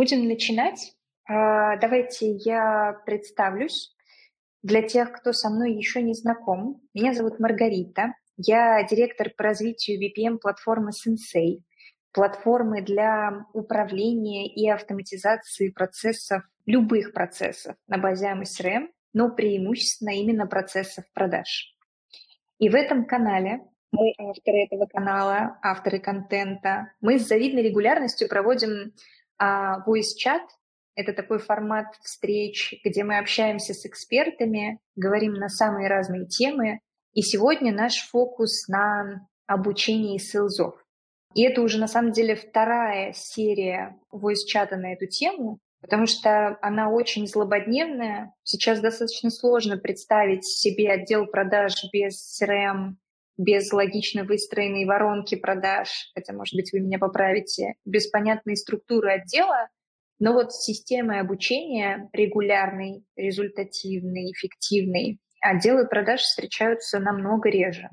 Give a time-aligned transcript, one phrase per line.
[0.00, 0.94] будем начинать.
[1.28, 3.94] А, давайте я представлюсь
[4.62, 6.80] для тех, кто со мной еще не знаком.
[6.94, 8.14] Меня зовут Маргарита.
[8.38, 11.58] Я директор по развитию VPN-платформы Sensei,
[12.12, 21.04] платформы для управления и автоматизации процессов, любых процессов на базе AMSRM, но преимущественно именно процессов
[21.12, 21.76] продаж.
[22.58, 23.60] И в этом канале
[23.92, 26.90] мы авторы этого канала, авторы контента.
[27.02, 28.94] Мы с завидной регулярностью проводим
[29.40, 30.42] а, voice chat.
[30.94, 36.80] Это такой формат встреч, где мы общаемся с экспертами, говорим на самые разные темы.
[37.14, 40.74] И сегодня наш фокус на обучении селзов.
[41.34, 46.58] И это уже на самом деле вторая серия voice чата на эту тему, потому что
[46.60, 48.34] она очень злободневная.
[48.42, 52.96] Сейчас достаточно сложно представить себе отдел продаж без CRM,
[53.40, 59.70] без логично выстроенной воронки продаж, хотя, может быть, вы меня поправите, без понятной структуры отдела,
[60.18, 67.88] но вот с системой обучения регулярной, результативной, эффективной, отделы продаж встречаются намного реже.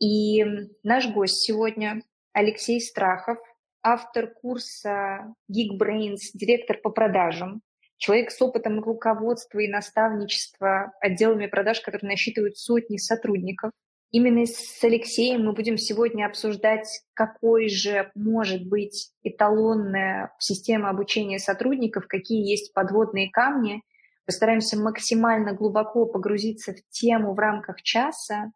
[0.00, 0.42] И
[0.82, 2.00] наш гость сегодня
[2.32, 3.36] Алексей Страхов,
[3.82, 7.60] автор курса Geekbrains, директор по продажам,
[7.98, 13.72] человек с опытом руководства и наставничества отделами продаж, которые насчитывают сотни сотрудников–
[14.10, 22.06] Именно с Алексеем мы будем сегодня обсуждать, какой же может быть эталонная система обучения сотрудников,
[22.06, 23.82] какие есть подводные камни.
[24.24, 28.50] Постараемся максимально глубоко погрузиться в тему в рамках часа.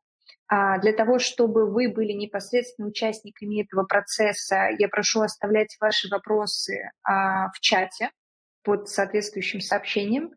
[0.48, 6.91] А для того, чтобы вы были непосредственно участниками этого процесса, я прошу оставлять ваши вопросы
[7.03, 8.11] а, в чате
[8.62, 10.33] под соответствующим сообщением.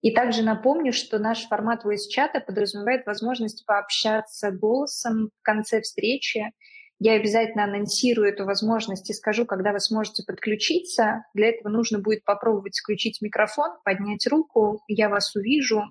[0.00, 6.52] И также напомню, что наш формат voice-чата подразумевает возможность пообщаться голосом в конце встречи.
[7.00, 11.24] Я обязательно анонсирую эту возможность и скажу, когда вы сможете подключиться.
[11.34, 15.82] Для этого нужно будет попробовать включить микрофон, поднять руку, я вас увижу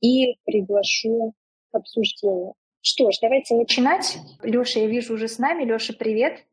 [0.00, 1.34] и приглашу
[1.70, 2.54] к обсуждению.
[2.80, 4.18] Что ж, давайте начинать.
[4.42, 5.64] Леша, я вижу уже с нами.
[5.64, 6.44] Леша, привет.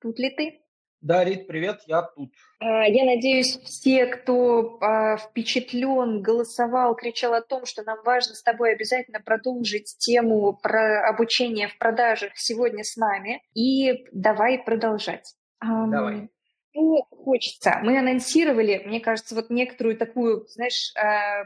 [0.00, 0.61] Тут ли ты?
[1.02, 2.32] Да, Рит, привет, я тут.
[2.60, 8.42] А, я надеюсь, все, кто а, впечатлен, голосовал, кричал о том, что нам важно с
[8.42, 13.42] тобой обязательно продолжить тему про обучение в продажах сегодня с нами.
[13.52, 15.34] И давай продолжать.
[15.60, 16.30] Давай.
[16.72, 17.80] Ну, хочется.
[17.82, 21.42] Мы анонсировали, мне кажется, вот некоторую такую, знаешь, а,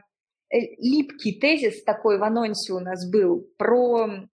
[0.51, 4.29] э, липкий тезис такой в анонсе у нас был про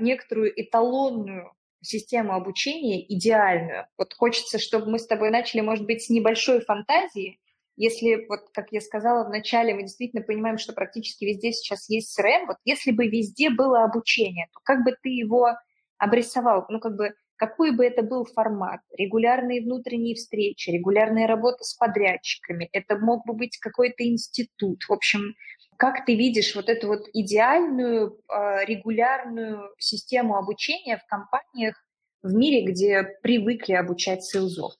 [0.00, 3.86] некоторую эталонную систему обучения идеальную.
[3.98, 7.40] Вот хочется, чтобы мы с тобой начали, может быть, с небольшой фантазии.
[7.76, 12.18] Если, вот как я сказала в начале, мы действительно понимаем, что практически везде сейчас есть
[12.18, 15.50] CRM, вот если бы везде было обучение, то как бы ты его
[15.98, 16.64] обрисовал?
[16.70, 18.80] Ну, как бы, какой бы это был формат?
[18.96, 24.82] Регулярные внутренние встречи, регулярная работа с подрядчиками, это мог бы быть какой-то институт.
[24.84, 25.34] В общем,
[25.78, 31.76] как ты видишь вот эту вот идеальную э, регулярную систему обучения в компаниях
[32.22, 34.74] в мире, где привыкли обучать селзов?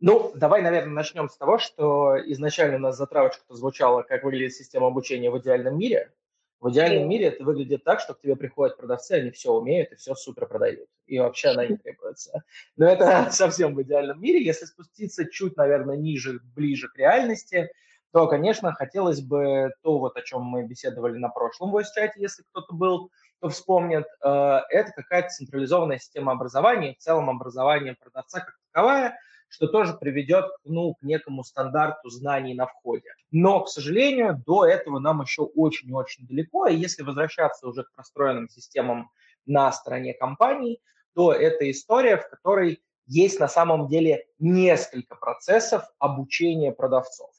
[0.00, 4.86] Ну, давай, наверное, начнем с того, что изначально у нас затравочка звучала, как выглядит система
[4.86, 6.12] обучения в идеальном мире.
[6.60, 9.96] В идеальном мире это выглядит так, что к тебе приходят продавцы, они все умеют и
[9.96, 10.88] все супер продают.
[11.06, 12.42] И вообще она не требуется.
[12.76, 14.44] Но это совсем в идеальном мире.
[14.44, 17.70] Если спуститься чуть, наверное, ниже, ближе к реальности–
[18.12, 22.74] то, конечно, хотелось бы то, вот о чем мы беседовали на прошлом voice-чате, если кто-то
[22.74, 23.10] был,
[23.40, 24.28] то вспомнит, э,
[24.70, 30.94] это какая-то централизованная система образования, в целом образование продавца как таковая, что тоже приведет ну,
[30.94, 33.10] к некому стандарту знаний на входе.
[33.30, 38.48] Но, к сожалению, до этого нам еще очень-очень далеко, и если возвращаться уже к простроенным
[38.48, 39.10] системам
[39.46, 40.80] на стороне компаний,
[41.14, 47.30] то это история, в которой есть на самом деле несколько процессов обучения продавцов.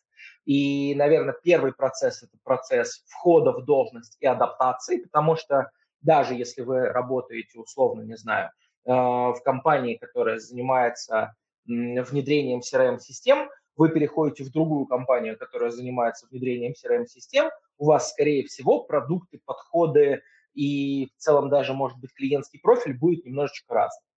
[0.50, 5.70] И, наверное, первый процесс– это процесс входа в должность и адаптации, потому что
[6.02, 11.36] даже если вы работаете, условно, не знаю, э, в компании, которая занимается
[11.68, 18.84] внедрением CRM-систем, вы переходите в другую компанию, которая занимается внедрением CRM-систем, у вас, скорее всего,
[18.84, 20.24] продукты, подходы
[20.56, 24.08] и в целом даже, может быть, клиентский профиль будет немножечко разный.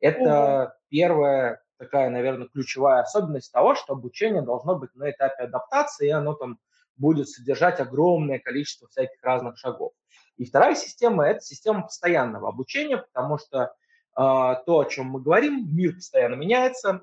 [0.00, 0.72] Это угу.
[0.88, 6.34] первое такая, наверное, ключевая особенность того, что обучение должно быть на этапе адаптации, и оно
[6.34, 6.60] там
[6.96, 9.92] будет содержать огромное количество всяких разных шагов.
[10.36, 13.70] И вторая система– это система постоянного обучения, потому что э,
[14.14, 17.00] то, о чем мы говорим, мир постоянно меняется,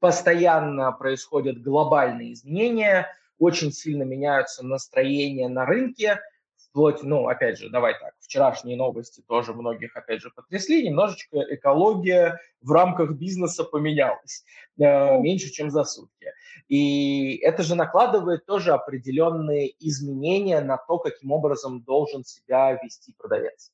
[0.00, 3.08] постоянно происходят глобальные изменения,
[3.38, 6.20] очень сильно меняются настроения на рынке,
[6.56, 12.40] вплоть, ну, опять же, давай так, вчерашние новости тоже многих, опять же, потрясли, немножечко экология
[12.60, 14.44] в рамках бизнеса поменялась,
[14.78, 16.32] э, меньше, чем за сутки.
[16.68, 23.72] И это же накладывает тоже определенные изменения на то, каким образом должен себя вести продавец.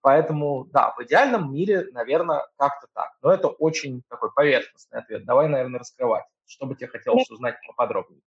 [0.00, 3.12] Поэтому, да, в идеальном мире, наверное, как-то так.
[3.22, 5.24] Но это очень такой поверхностный ответ.
[5.24, 6.24] Давай, наверное, раскрывать.
[6.44, 8.20] Что бы тебе хотелось узнать поподробнее?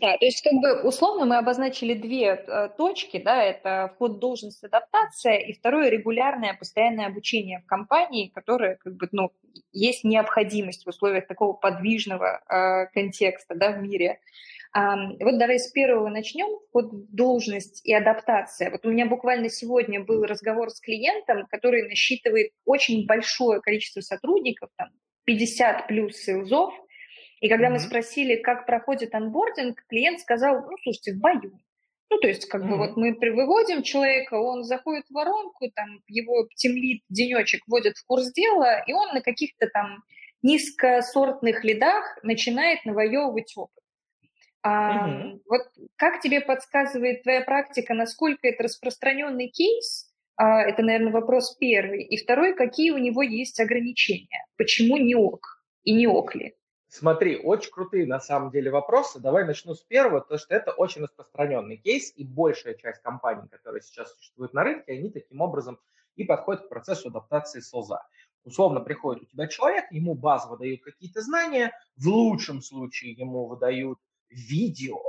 [0.00, 4.62] Да, то есть как бы условно мы обозначили две э, точки, да, это вход должность
[4.62, 9.32] адаптация и второе регулярное постоянное обучение в компании, которое как бы, ну,
[9.72, 14.20] есть необходимость в условиях такого подвижного э, контекста, да, в мире.
[14.74, 18.70] Вот давай с первого начнем, вход в должность и адаптация.
[18.70, 24.68] Вот у меня буквально сегодня был разговор с клиентом, который насчитывает очень большое количество сотрудников,
[24.76, 24.88] там
[25.24, 26.74] 50 плюс сейлзов,
[27.40, 27.72] и когда mm-hmm.
[27.72, 31.58] мы спросили, как проходит анбординг, клиент сказал, ну, слушайте, в бою.
[32.08, 32.68] Ну, то есть, как mm-hmm.
[32.68, 38.06] бы вот мы выводим человека, он заходит в воронку, там его тимлит денечек вводит в
[38.06, 40.02] курс дела, и он на каких-то там
[40.42, 43.82] низкосортных лидах начинает навоевывать опыт.
[44.62, 45.40] А, mm-hmm.
[45.48, 45.62] Вот
[45.96, 50.12] как тебе подсказывает твоя практика, насколько это распространенный кейс?
[50.36, 52.04] А, это, наверное, вопрос первый.
[52.04, 54.44] И второй, какие у него есть ограничения?
[54.56, 56.54] Почему не ок и не ок ли?
[56.98, 59.20] Смотри, очень крутые на самом деле вопросы.
[59.20, 63.82] Давай начну с первого, потому что это очень распространенный кейс, и большая часть компаний, которые
[63.82, 65.78] сейчас существуют на рынке, они таким образом
[66.14, 68.00] и подходят к процессу адаптации СОЗа.
[68.44, 73.98] Условно приходит у тебя человек, ему базово выдают какие-то знания, в лучшем случае ему выдают
[74.30, 75.02] видео,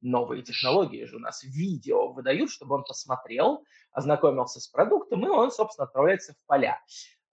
[0.00, 5.50] новые технологии же у нас видео выдают, чтобы он посмотрел, ознакомился с продуктом, и он,
[5.50, 6.80] собственно, отправляется в поля.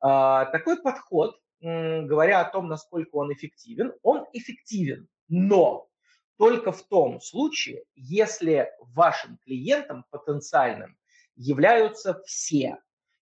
[0.02, 5.90] А, такой подход говоря о том, насколько он эффективен, он эффективен, но
[6.38, 10.98] только в том случае, если вашим клиентом потенциальным
[11.36, 12.78] являются все.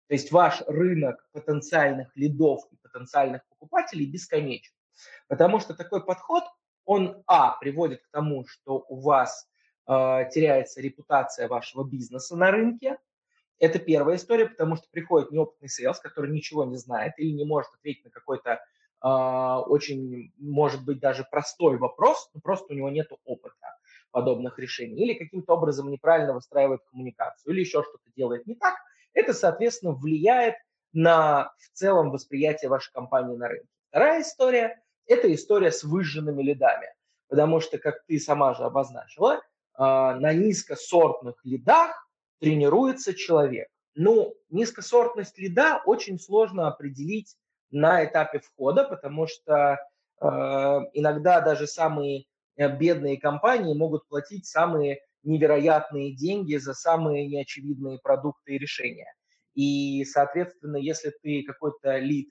[0.07, 4.73] То есть ваш рынок потенциальных лидов и потенциальных покупателей бесконечен.
[5.27, 6.43] Потому что такой подход,
[6.85, 9.47] он, а, приводит к тому, что у вас
[9.87, 9.93] э,
[10.33, 12.97] теряется репутация вашего бизнеса на рынке,
[13.61, 17.71] это первая история, потому что приходит неопытный сейлс, который ничего не знает или не может
[17.75, 18.59] ответить на какой-то
[19.03, 19.07] э,
[19.67, 23.77] очень, может быть, даже простой вопрос, но просто у него нет опыта
[24.09, 28.73] подобных решений, или каким-то образом неправильно выстраивает коммуникацию, или еще что-то делает не так.
[29.13, 30.55] Это, соответственно, влияет
[30.91, 33.69] на в целом восприятие вашей компании на рынке.
[33.89, 36.87] Вторая история– это история с выжженными лидами,
[37.29, 39.39] потому что, как ты сама же обозначила, э,
[39.77, 42.07] на низкосортных лидах
[42.41, 43.67] тренируется человек.
[43.93, 47.35] Ну, низкосортность лида очень сложно определить
[47.69, 49.77] на этапе входа, потому что
[50.19, 50.25] э,
[50.93, 52.25] иногда даже самые
[52.57, 59.13] э, бедные компании могут платить самые невероятные деньги за самые неочевидные продукты и решения.
[59.53, 62.29] И, соответственно, если ты какой-то лид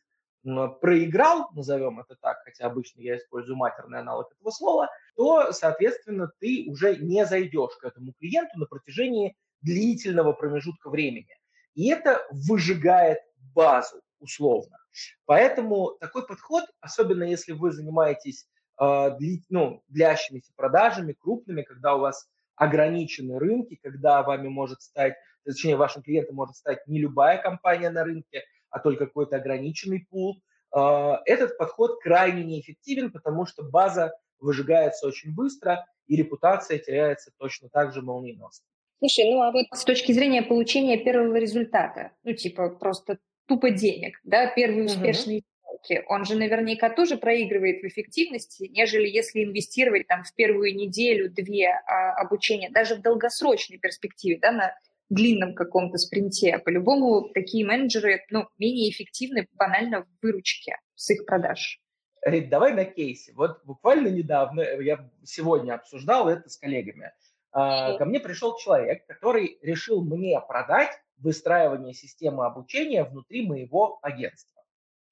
[0.80, 6.64] проиграл, назовем это так, хотя обычно я использую матерный аналог этого слова, то, соответственно, ты
[6.66, 11.36] уже не зайдешь к этому клиенту на протяжении длительного промежутка времени.
[11.74, 13.18] И это выжигает
[13.54, 14.76] базу условно.
[15.24, 18.46] Поэтому такой подход, особенно если вы занимаетесь
[18.80, 25.14] э, дли, ну, длящимися продажами, крупными, когда у вас ограничены рынки, когда вами может стать,
[25.44, 30.42] точнее, вашим клиентом может стать не любая компания на рынке, а только какой-то ограниченный пул.
[30.76, 37.68] Э, этот подход крайне неэффективен, потому что база выжигается очень быстро, и репутация теряется точно
[37.68, 38.66] так же молниеносно.
[39.00, 44.20] Слушай, ну а вот с точки зрения получения первого результата, ну типа просто тупо денег,
[44.24, 50.22] да, первые успешные сделки, он же наверняка тоже проигрывает в эффективности, нежели если инвестировать там
[50.22, 54.74] в первую неделю-две а, обучения, даже в долгосрочной перспективе, да, на
[55.08, 56.58] длинном каком-то спринте.
[56.58, 61.80] По-любому такие менеджеры ну, менее эффективны банально в выручке с их продаж.
[62.22, 63.32] Рит, давай на кейсе.
[63.34, 67.12] Вот буквально недавно, я сегодня обсуждал это с коллегами.
[67.52, 74.62] А, ко мне пришел человек, который решил мне продать выстраивание системы обучения внутри моего агентства.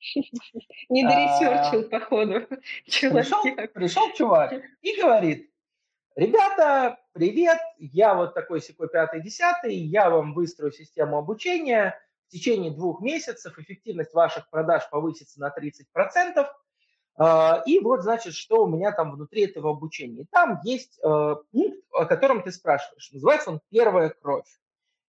[0.89, 2.47] Не доресерчил, а, походу,
[2.87, 3.73] человек.
[3.73, 5.51] Пришел, чувак и говорит,
[6.15, 12.71] ребята, привет, я вот такой секой пятый, десятый, я вам выстрою систему обучения, в течение
[12.71, 15.85] двух месяцев эффективность ваших продаж повысится на 30%,
[16.37, 16.55] а,
[17.67, 20.27] и вот, значит, что у меня там внутри этого обучения.
[20.31, 23.11] Там есть э, пункт, о котором ты спрашиваешь.
[23.13, 24.47] Называется он «Первая кровь».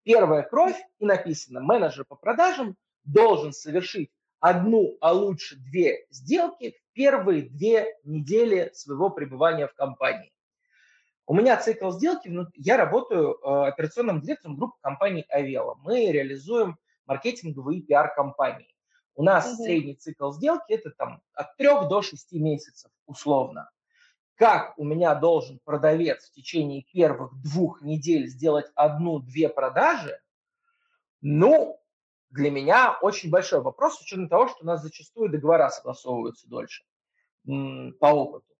[0.03, 4.09] Первая кровь, и написано, менеджер по продажам должен совершить
[4.39, 10.31] одну, а лучше две сделки в первые две недели своего пребывания в компании.
[11.25, 15.75] У меня цикл сделки, я работаю э, операционным директором группы компании Авела.
[15.83, 18.73] Мы реализуем маркетинговые пиар-компании.
[19.17, 19.63] У нас угу.
[19.63, 23.69] средний цикл сделки это там от 3 до 6 месяцев условно.
[24.35, 30.19] Как у меня должен продавец в течение первых двух недель сделать одну-две продажи,
[31.21, 31.81] ну,
[32.29, 36.83] для меня очень большой вопрос, с учетом того, что у нас зачастую договора согласовываются дольше
[37.43, 38.53] по опыту.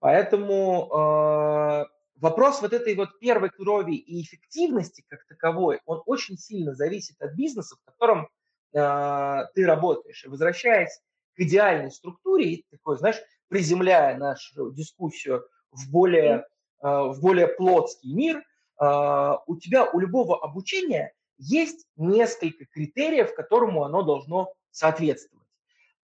[0.00, 1.84] Поэтому э,
[2.16, 7.32] вопрос вот этой вот первой крови и эффективности как таковой, он очень сильно зависит от
[7.32, 8.28] бизнеса, в котором
[8.74, 10.24] ты работаешь.
[10.24, 11.00] И возвращаясь
[11.34, 16.46] к идеальной структуре, такой, знаешь, приземляя нашу дискуссию в более,
[16.82, 23.84] э, в более плотский мир, э, у тебя, у любого обучения есть несколько критериев, которому
[23.84, 25.44] оно должно соответствовать.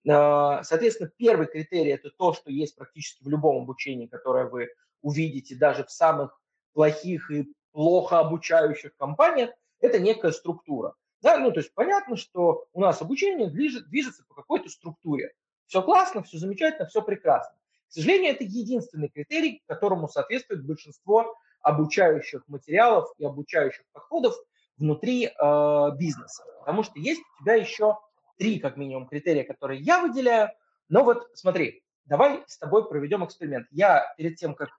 [0.03, 4.69] Соответственно, первый критерий– это то, что есть практически в любом обучении, которое вы
[5.01, 6.41] увидите даже в самых
[6.73, 10.95] плохих и плохо обучающих компаниях, это некая структура.
[11.21, 15.33] Да, ну, то есть понятно, что у нас обучение движет, движется по какой-то структуре.
[15.67, 17.55] Все классно, все замечательно, все прекрасно.
[17.87, 24.35] К сожалению, это единственный критерий, которому соответствует большинство обучающих материалов и обучающих подходов
[24.77, 26.43] внутри э, бизнеса.
[26.59, 27.99] Потому что есть у тебя еще
[28.37, 30.49] три, как минимум, критерия, которые я выделяю.
[30.89, 33.67] Но вот смотри, давай с тобой проведем эксперимент.
[33.71, 34.69] Я перед тем, как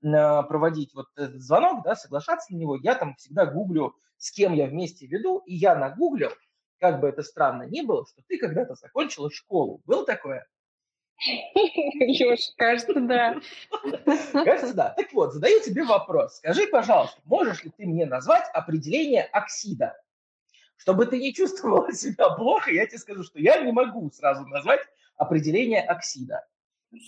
[0.00, 4.66] проводить вот этот звонок, да, соглашаться на него, я там всегда гуглю, с кем я
[4.66, 6.30] вместе веду, и я нагуглил,
[6.78, 9.80] как бы это странно ни было, что ты когда-то закончила школу.
[9.86, 10.46] Было такое?
[11.54, 13.40] Леш, кажется, да.
[14.32, 14.90] Кажется, да.
[14.90, 16.36] Так вот, задаю тебе вопрос.
[16.36, 20.00] Скажи, пожалуйста, можешь ли ты мне назвать определение оксида?
[20.76, 24.80] Чтобы ты не чувствовала себя плохо, я тебе скажу, что я не могу сразу назвать
[25.16, 26.46] определение оксида.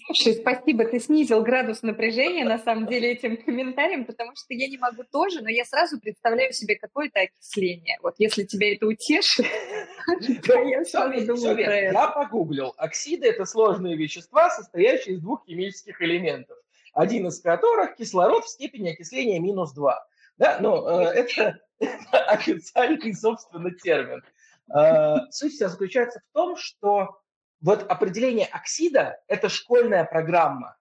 [0.06, 4.78] Слушай, спасибо, ты снизил градус напряжения на самом деле этим комментарием, потому что я не
[4.78, 7.98] могу тоже, но я сразу представляю себе какое-то окисление.
[8.00, 9.44] Вот если тебя это утешит,
[10.46, 11.94] то я сразу думаю про это.
[11.94, 12.72] Я погуглил.
[12.76, 16.56] Оксиды– это сложные вещества, состоящие из двух химических элементов,
[16.94, 20.06] один из которых кислород в степени окисления минус 2.
[20.38, 21.58] Да, ну, э, это,
[22.28, 24.22] официальный, собственно, термин.
[24.72, 27.21] Э, суть вся заключается в том, что
[27.62, 30.76] вот определение оксида– это школьная программа.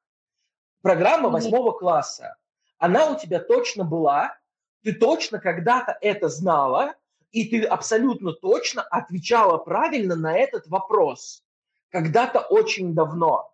[0.81, 2.35] Программа восьмого класса.
[2.79, 4.35] Она у тебя точно была,
[4.83, 6.95] ты точно когда-то это знала,
[7.31, 11.43] и ты абсолютно точно отвечала правильно на этот вопрос.
[11.89, 13.53] Когда-то очень давно.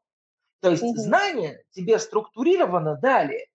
[0.61, 0.95] То есть угу.
[0.95, 3.49] знание тебе структурированно дали.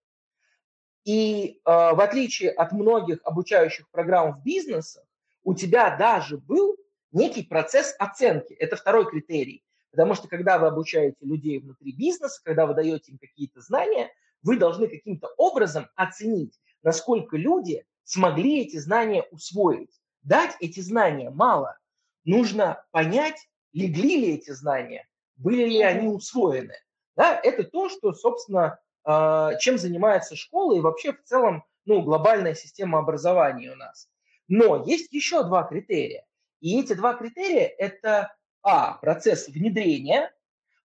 [1.05, 5.05] И э, в отличие от многих обучающих программ в бизнесах,
[5.45, 6.77] у тебя даже был
[7.13, 8.53] некий процесс оценки.
[8.55, 9.65] Это второй критерий.
[9.91, 14.11] Потому что когда вы обучаете людей внутри бизнеса, когда вы даете им какие-то знания,
[14.43, 20.01] вы должны каким-то образом оценить, насколько люди смогли эти знания усвоить.
[20.23, 21.79] Дать эти знания мало.
[22.25, 26.75] Нужно понять, легли ли эти знания, были ли они усвоены.
[27.17, 32.55] Да, это то, что, собственно, а, чем занимается школа и вообще в целом ну, глобальная
[32.55, 34.09] система образования у нас.
[34.49, 36.25] Но есть еще два критерия.
[36.63, 40.33] И эти два критерия– это, а, процесс внедрения,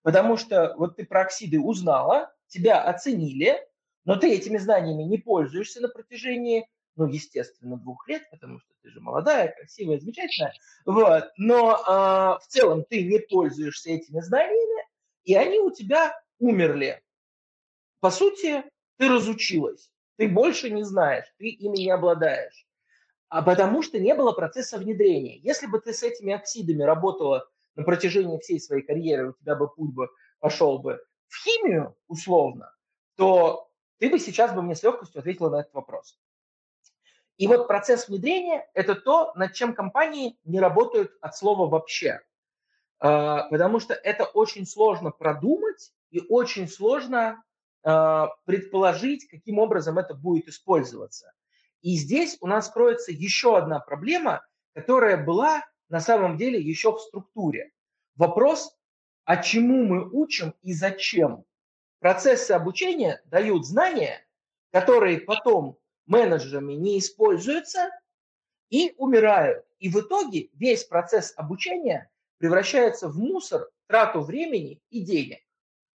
[0.02, 3.64] потому что вот ты про оксиды узнала, тебя оценили,
[4.04, 8.90] но ты этими знаниями не пользуешься на протяжении, ну, естественно, двух лет, потому что ты
[8.90, 10.52] же молодая, красивая, замечательная.
[10.84, 11.30] Вот.
[11.36, 14.84] Но э, в целом ты не пользуешься этими знаниями,
[15.22, 17.00] и они у тебя умерли.
[18.00, 18.64] По сути,
[18.96, 22.67] ты разучилась, ты больше не знаешь, ты ими не обладаешь
[23.28, 25.38] а потому что не было процесса внедрения.
[25.38, 29.68] Если бы ты с этими оксидами работала на протяжении всей своей карьеры, у тебя бы
[29.68, 30.08] путь бы
[30.40, 32.72] пошел бы в химию, условно,
[33.16, 36.18] то ты бы сейчас бы мне с легкостью ответила на этот вопрос.
[37.36, 42.20] И вот процесс внедрения– это то, над чем компании не работают от слова «вообще».
[43.00, 47.42] А, потому что это очень сложно продумать и очень сложно
[47.84, 51.32] а, предположить, каким образом это будет использоваться.
[51.82, 54.44] И здесь у нас кроется еще одна проблема,
[54.74, 57.72] которая была на самом деле еще в структуре.
[58.16, 58.76] Вопрос,
[59.24, 61.44] а чему мы учим и зачем?
[62.00, 64.26] Процессы обучения дают знания,
[64.72, 67.90] которые потом менеджерами не используются
[68.70, 69.64] и умирают.
[69.78, 75.40] И в итоге весь процесс обучения превращается в мусор, трату времени и денег,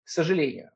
[0.04, 0.70] к сожалению.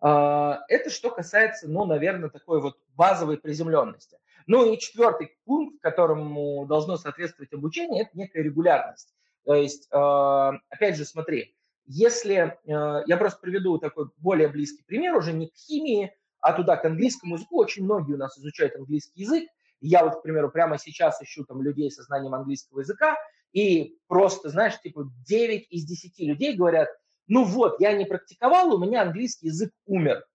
[0.00, 4.18] А, это что касается, ну, наверное, такой вот базовой приземленности.
[4.46, 9.14] Ну и четвертый пункт, которому должно соответствовать обучение, это некая регулярность.
[9.44, 11.54] То есть, а, опять же, смотри,
[11.86, 16.76] если, а, я просто приведу такой более близкий пример, уже не к химии, а туда
[16.76, 19.48] к английскому языку очень многие у нас изучают английский язык.
[19.80, 23.16] Я вот, к примеру, прямо сейчас ищу там людей со знанием английского языка,
[23.52, 26.88] и просто, знаешь, типа 9 из 10 людей говорят,
[27.28, 30.26] ну вот, я не практиковал, у меня английский язык умер.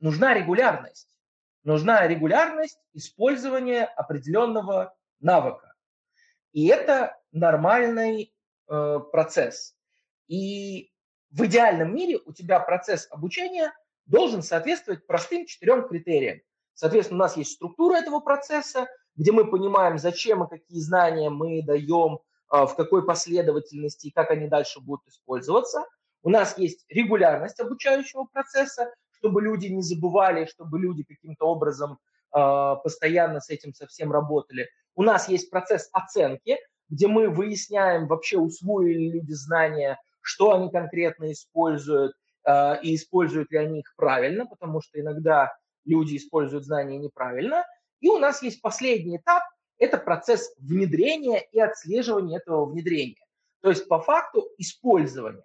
[0.00, 1.14] Нужна регулярность.
[1.62, 5.74] Нужна регулярность использования определенного навыка.
[6.52, 8.32] И это нормальный
[8.68, 9.76] э, процесс.
[10.26, 10.90] И
[11.30, 13.72] в идеальном мире у тебя процесс обучения
[14.06, 16.40] должен соответствовать простым четырем критериям.
[16.72, 18.86] Соответственно, у нас есть структура этого процесса,
[19.16, 24.30] где мы понимаем, зачем и какие знания мы даем, а, в какой последовательности и как
[24.30, 25.84] они дальше будут использоваться.
[26.22, 31.98] У нас есть регулярность обучающего процесса, чтобы люди не забывали, чтобы люди каким-то образом
[32.30, 34.68] а, постоянно с этим совсем работали.
[34.94, 36.58] У нас есть процесс оценки,
[36.88, 42.12] где мы выясняем, вообще усвоили люди знания, что они конкретно используют,
[42.44, 45.52] э, и используют ли они их правильно, потому что иногда
[45.84, 47.64] люди используют знания неправильно.
[48.00, 49.42] И у нас есть последний этап,
[49.78, 53.24] это процесс внедрения и отслеживания этого внедрения.
[53.60, 55.44] То есть по факту использования.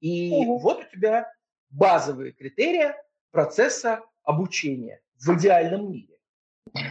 [0.00, 0.58] И угу.
[0.58, 1.30] вот у тебя
[1.70, 2.94] базовые критерии
[3.30, 6.18] процесса обучения в идеальном мире.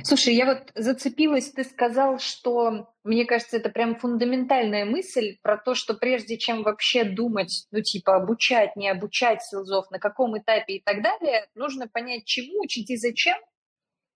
[0.03, 5.75] Слушай, я вот зацепилась, ты сказал, что, мне кажется, это прям фундаментальная мысль про то,
[5.75, 10.83] что прежде чем вообще думать, ну, типа, обучать, не обучать селзов, на каком этапе и
[10.83, 13.37] так далее, нужно понять, чему учить и зачем.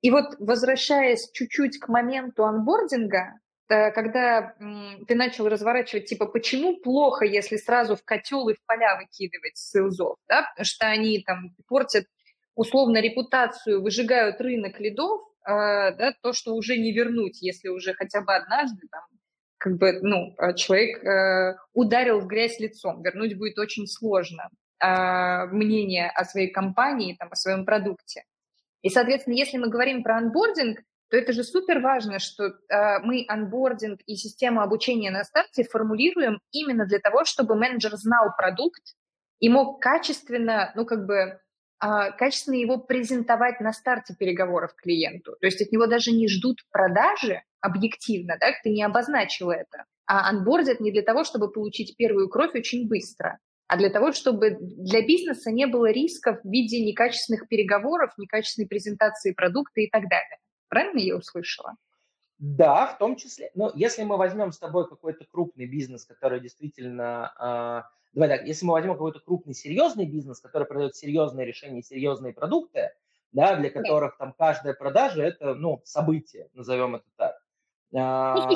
[0.01, 3.39] И вот, возвращаясь чуть-чуть к моменту анбординга,
[3.94, 4.54] когда
[5.08, 10.18] ты начал разворачивать, типа, почему плохо, если сразу в котел и в поля выкидывать селзов,
[10.28, 12.06] да, что они там портят
[12.56, 18.22] условно репутацию, выжигают рынок лидов, а, да, то, что уже не вернуть, если уже хотя
[18.22, 19.04] бы однажды там,
[19.58, 24.50] как бы, ну, а, человек э, ударил в грязь лицом, вернуть будет очень сложно
[24.80, 28.24] э, мнение о своей компании, там, о своем продукте.
[28.82, 30.80] И, соответственно, если мы говорим про анбординг,
[31.12, 36.39] то это же супер важно, что э, мы анбординг и систему обучения на старте формулируем
[36.51, 38.82] именно для того, чтобы менеджер знал продукт
[39.39, 41.41] и мог качественно, ну, как бы
[41.80, 45.36] а, качественно его презентовать на старте переговоров клиенту.
[45.41, 50.30] То есть от него даже не ждут продажи объективно, да, ты не обозначил это, а
[50.30, 55.02] анбордят не для того, чтобы получить первую кровь очень быстро, а для того, чтобы для
[55.02, 60.38] бизнеса не было рисков в виде некачественных переговоров, некачественной презентации продукта и так далее.
[60.71, 61.75] Правильно я услышала?
[62.39, 63.51] Да, в том числе.
[63.55, 68.65] Но если мы возьмем с тобой какой-то крупный бизнес, который действительно а, давай так, если
[68.65, 72.91] мы возьмем какой-то крупный серьезный бизнес, который продает серьезные решения, серьезные продукты,
[73.34, 77.36] да, для которых там каждая продажа это, ну, событие, назовем это так.
[77.91, 78.49] Ну,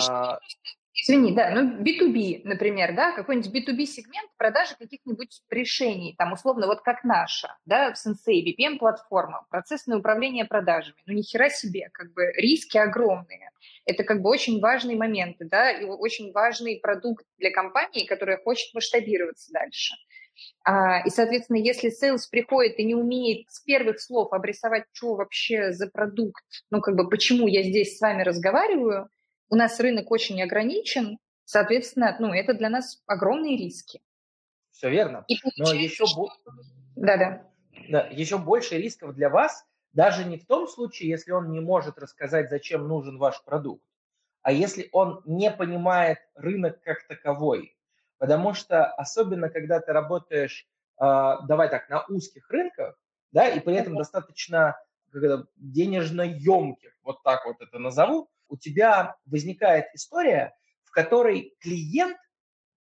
[0.98, 6.82] Извини, да, ну B2B, например, да, какой-нибудь B2B сегмент продажи каких-нибудь решений, там условно вот
[6.82, 12.32] как наша, да, в Sensei, VPN-платформа, процессное управление продажами, ну ни хера себе, как бы
[12.38, 13.52] риски огромные.
[13.86, 18.74] Это как бы очень важные моменты, да, и очень важный продукт для компании, которая хочет
[18.74, 19.96] масштабироваться дальше.
[20.64, 25.72] А, и, соответственно, если sales приходит и не умеет с первых слов обрисовать, что вообще
[25.72, 29.10] за продукт, ну, как бы, почему я здесь с вами разговариваю,
[29.50, 34.02] у нас рынок очень ограничен, соответственно, ну, это для нас огромные риски.
[34.72, 35.24] Все верно.
[35.28, 36.30] И Но еще, что...
[36.96, 37.52] да, да.
[37.90, 41.98] Да, еще больше рисков для вас, даже не в том случае, если он не может
[41.98, 43.84] рассказать, зачем нужен ваш продукт,
[44.42, 47.78] а если он не понимает рынок как таковой.
[48.18, 50.68] Потому что особенно, когда ты работаешь,
[51.00, 51.04] э,
[51.48, 52.98] давай так, на узких рынках,
[53.32, 54.78] да, и при этом достаточно
[55.56, 62.18] денежно емких, вот так вот это назову, у тебя возникает история, в которой клиент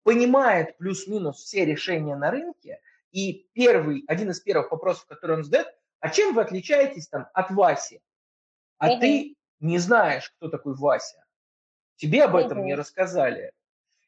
[0.02, 5.68] понимает плюс-минус все решения на рынке, и первый, один из первых вопросов, который он задает,
[6.00, 8.00] а чем вы отличаетесь там от Васи?
[8.78, 11.24] А mm ты не знаешь, кто такой Вася.
[11.96, 13.52] Тебе об этом mm не рассказали.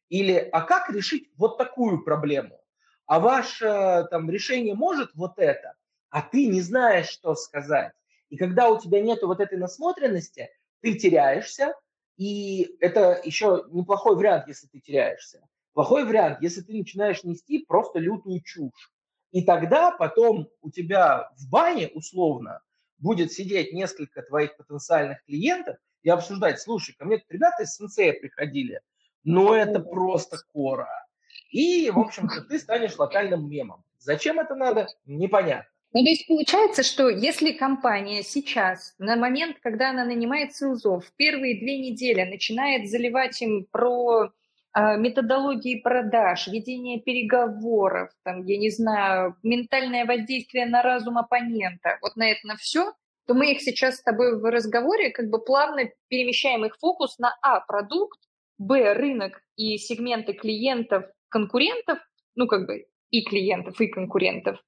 [0.09, 2.61] Или, а как решить вот такую проблему?
[3.07, 5.75] А ваше там решение может вот это,
[6.11, 7.93] а ты не знаешь, что сказать.
[8.29, 10.51] И когда у тебя нет вот этой насмотренности,
[10.87, 11.75] ты теряешься,
[12.17, 15.41] и это еще неплохой вариант, если ты теряешься.
[15.73, 18.93] Плохой вариант, если ты начинаешь нести просто лютую чушь.
[19.33, 22.61] И тогда потом у тебя в бане, условно,
[22.99, 28.13] будет сидеть несколько твоих потенциальных клиентов и обсуждать, слушай, ко мне тут ребята из сенсея
[28.13, 28.81] приходили,
[29.25, 31.05] но это просто кора.
[31.51, 33.83] И, в общем-то, ты станешь локальным мемом.
[33.99, 35.69] Зачем это надо, непонятно.
[35.97, 41.17] Ну, то есть получается, что если компания сейчас, на момент, когда она нанимает селзов, в
[41.17, 44.31] первые две недели начинает заливать им про
[44.75, 52.15] а, методологии продаж, ведение переговоров, там, я не знаю, ментальное воздействие на разум оппонента, вот
[52.17, 52.93] на это на все,
[53.27, 57.35] то мы их сейчас с тобой в разговоре как бы плавно перемещаем их фокус на
[57.41, 58.21] А, продукт,
[58.59, 62.01] Б, рынок и сегменты клиентов, конкурентов,
[62.35, 64.59] ну как бы и клиентов, и конкурентов,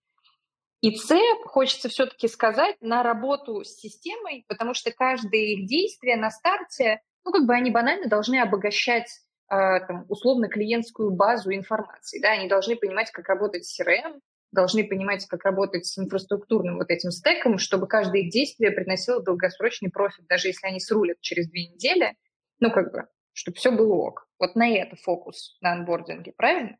[0.80, 1.12] и С,
[1.46, 7.32] хочется все-таки сказать, на работу с системой, потому что каждое их действие на старте, ну,
[7.32, 9.08] как бы они банально должны обогащать
[9.50, 14.20] э, там, условно клиентскую базу информации, да, они должны понимать, как работать с CRM,
[14.52, 19.90] должны понимать, как работать с инфраструктурным вот этим стеком, чтобы каждое их действие приносило долгосрочный
[19.90, 22.14] профит, даже если они срулят через две недели,
[22.60, 24.28] ну, как бы, чтобы все было ок.
[24.38, 26.78] Вот на это фокус на анбординге, правильно?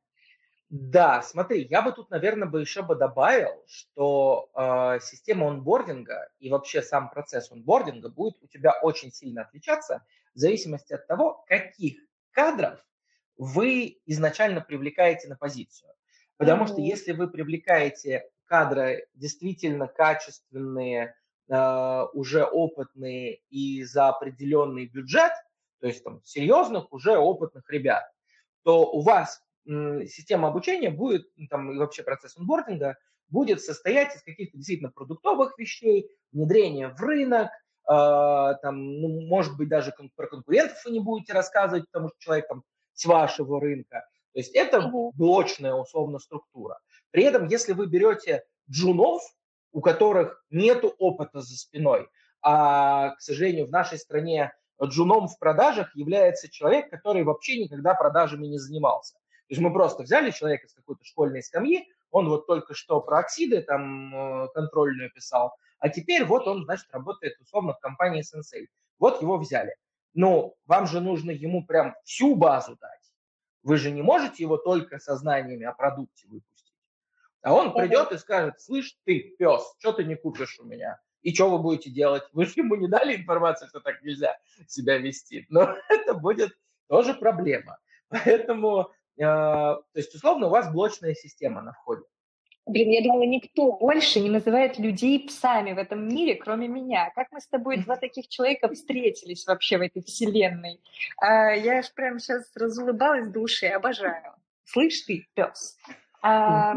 [0.71, 6.51] Да, смотри, я бы тут, наверное, бы еще бы добавил, что э, система онбординга и
[6.51, 10.05] вообще сам процесс онбординга будет у тебя очень сильно отличаться
[10.35, 11.97] в зависимости от того, каких
[12.33, 12.85] кадров
[13.39, 15.91] вы изначально привлекаете на позицию.
[16.37, 16.69] Потому mm-hmm.
[16.69, 21.15] что если вы привлекаете кадры действительно качественные,
[21.49, 25.33] э, уже опытные и за определенный бюджет,
[25.81, 28.05] то есть там серьезных уже опытных ребят,
[28.65, 29.43] то у вас
[30.07, 32.97] система обучения будет, там, и вообще процесс онбординга
[33.29, 37.51] будет состоять из каких-то действительно продуктовых вещей, внедрения в рынок, э,
[37.87, 42.63] там, ну, может быть, даже про конкурентов вы не будете рассказывать, потому что человек там
[42.95, 44.07] с вашего рынка.
[44.33, 45.13] То есть это угу.
[45.15, 46.79] блочная условно структура.
[47.11, 49.23] При этом, если вы берете джунов,
[49.73, 52.09] у которых нет опыта за спиной,
[52.41, 54.53] а, к сожалению, в нашей стране
[54.83, 59.18] джуном в продажах является человек, который вообще никогда продажами не занимался.
[59.49, 63.21] То есть мы просто взяли человека с какой-то школьной скамьи, он вот только что про
[63.21, 68.67] оксиды там э, контрольную писал, а теперь вот он, значит, работает условно в компании Sensei.
[68.99, 69.75] Вот его взяли.
[70.13, 73.13] Но вам же нужно ему прям всю базу дать.
[73.63, 76.75] Вы же не можете его только со знаниями о продукте выпустить.
[77.43, 81.01] А он придет и скажет, слышь, ты, пес, что ты не купишь у меня?
[81.23, 82.25] И что вы будете делать?
[82.33, 85.47] Вы же ему не дали информацию, что так нельзя себя вести.
[85.49, 86.57] Но это будет
[86.89, 87.79] тоже проблема.
[88.09, 92.03] Поэтому то есть, условно, у вас блочная система на входе.
[92.69, 97.11] Блин, я думала, никто больше не называет людей псами в этом мире, кроме меня.
[97.15, 100.79] Как мы с тобой, два таких человека, встретились вообще в этой вселенной?
[101.17, 104.35] А, я аж прям сейчас разулыбалась души, обожаю.
[104.65, 105.79] Слышь ты, пес.
[106.21, 106.75] А,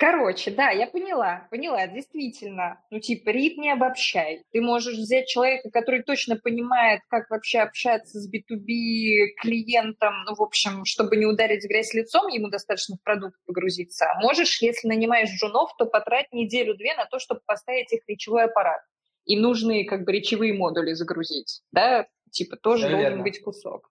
[0.00, 2.82] Короче, да, я поняла, поняла, действительно.
[2.90, 4.44] Ну, типа, рит не обобщай.
[4.50, 10.40] Ты можешь взять человека, который точно понимает, как вообще общаться с B2B клиентом, ну, в
[10.40, 14.06] общем, чтобы не ударить грязь лицом, ему достаточно в продукт погрузиться.
[14.10, 18.80] А можешь, если нанимаешь джунов, то потрать неделю-две на то, чтобы поставить их речевой аппарат.
[19.26, 22.06] И нужные, как бы, речевые модули загрузить, да?
[22.30, 23.90] Типа, тоже Все должен быть кусок.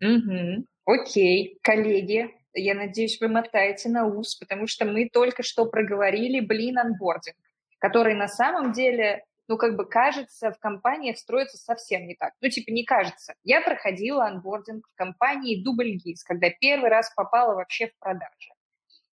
[0.00, 0.64] Угу.
[0.86, 6.78] Окей, коллеги, я надеюсь, вы мотаете на ус, потому что мы только что проговорили, блин,
[6.78, 7.36] анбординг,
[7.78, 12.32] который на самом деле, ну, как бы кажется, в компаниях строится совсем не так.
[12.40, 13.34] Ну, типа, не кажется.
[13.44, 18.50] Я проходила анбординг в компании Дубльгиз, когда первый раз попала вообще в продажи.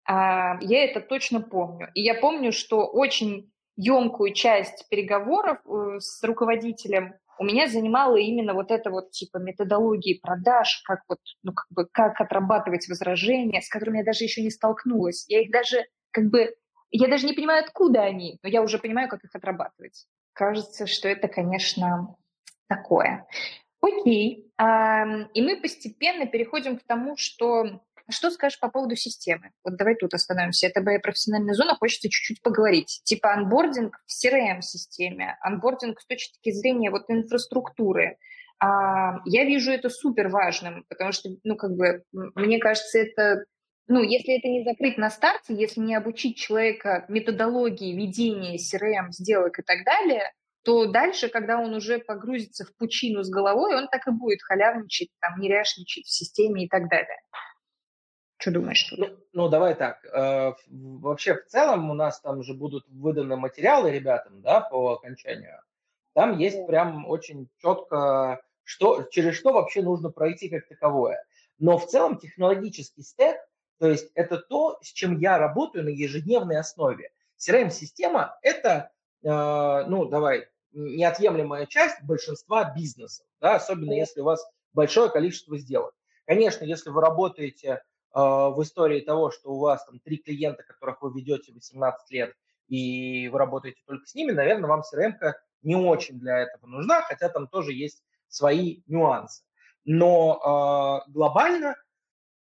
[0.05, 1.91] А, я это точно помню.
[1.95, 8.55] И я помню, что очень емкую часть переговоров э, с руководителем у меня занимала именно
[8.55, 13.69] вот это вот типа методологии продаж, как вот, ну, как бы, как отрабатывать возражения, с
[13.69, 15.25] которыми я даже еще не столкнулась.
[15.29, 16.55] Я их даже, как бы,
[16.91, 20.07] я даже не понимаю, откуда они, но я уже понимаю, как их отрабатывать.
[20.33, 22.17] Кажется, что это, конечно,
[22.69, 23.27] такое.
[23.81, 24.53] Окей.
[24.61, 29.51] И мы постепенно переходим к тому, что что скажешь по поводу системы?
[29.65, 30.67] Вот давай тут остановимся.
[30.67, 33.01] Это моя профессиональная зона, хочется чуть-чуть поговорить.
[33.05, 38.19] Типа анбординг в CRM-системе, анбординг с точки зрения вот инфраструктуры.
[38.61, 43.45] А, я вижу это супер важным, потому что, ну, как бы, мне кажется, это
[43.91, 49.59] ну, если это не закрыть на старте, если не обучить человека методологии ведения CRM, сделок
[49.59, 50.31] и так далее,
[50.63, 55.09] то дальше, когда он уже погрузится в пучину с головой, он так и будет халявничать,
[55.21, 57.17] там, неряшничать в системе и так далее.
[58.39, 58.85] Что думаешь?
[58.85, 58.99] Тут?
[59.01, 60.05] Ну, ну, давай так.
[60.05, 65.61] Э, вообще, в целом, у нас там же будут выданы материалы ребятам, да, по окончанию.
[66.15, 71.25] Там есть прям очень четко, что, через что вообще нужно пройти как таковое.
[71.59, 73.37] Но в целом технологический стек,
[73.81, 77.11] то есть это то, с чем я работаю на ежедневной основе.
[77.39, 78.93] CRM-система– это,
[79.25, 79.29] э,
[79.89, 85.93] ну, давай, неотъемлемая часть большинства бизнесов, да, особенно если у вас большое количество сделок.
[86.25, 91.13] Конечно, если вы работаете в истории того, что у вас там три клиента, которых вы
[91.13, 92.35] ведете 18 лет,
[92.69, 95.15] и вы работаете только с ними, наверное, вам CRM
[95.63, 99.43] не очень для этого нужна, хотя там тоже есть свои нюансы.
[99.85, 101.77] Но э, глобально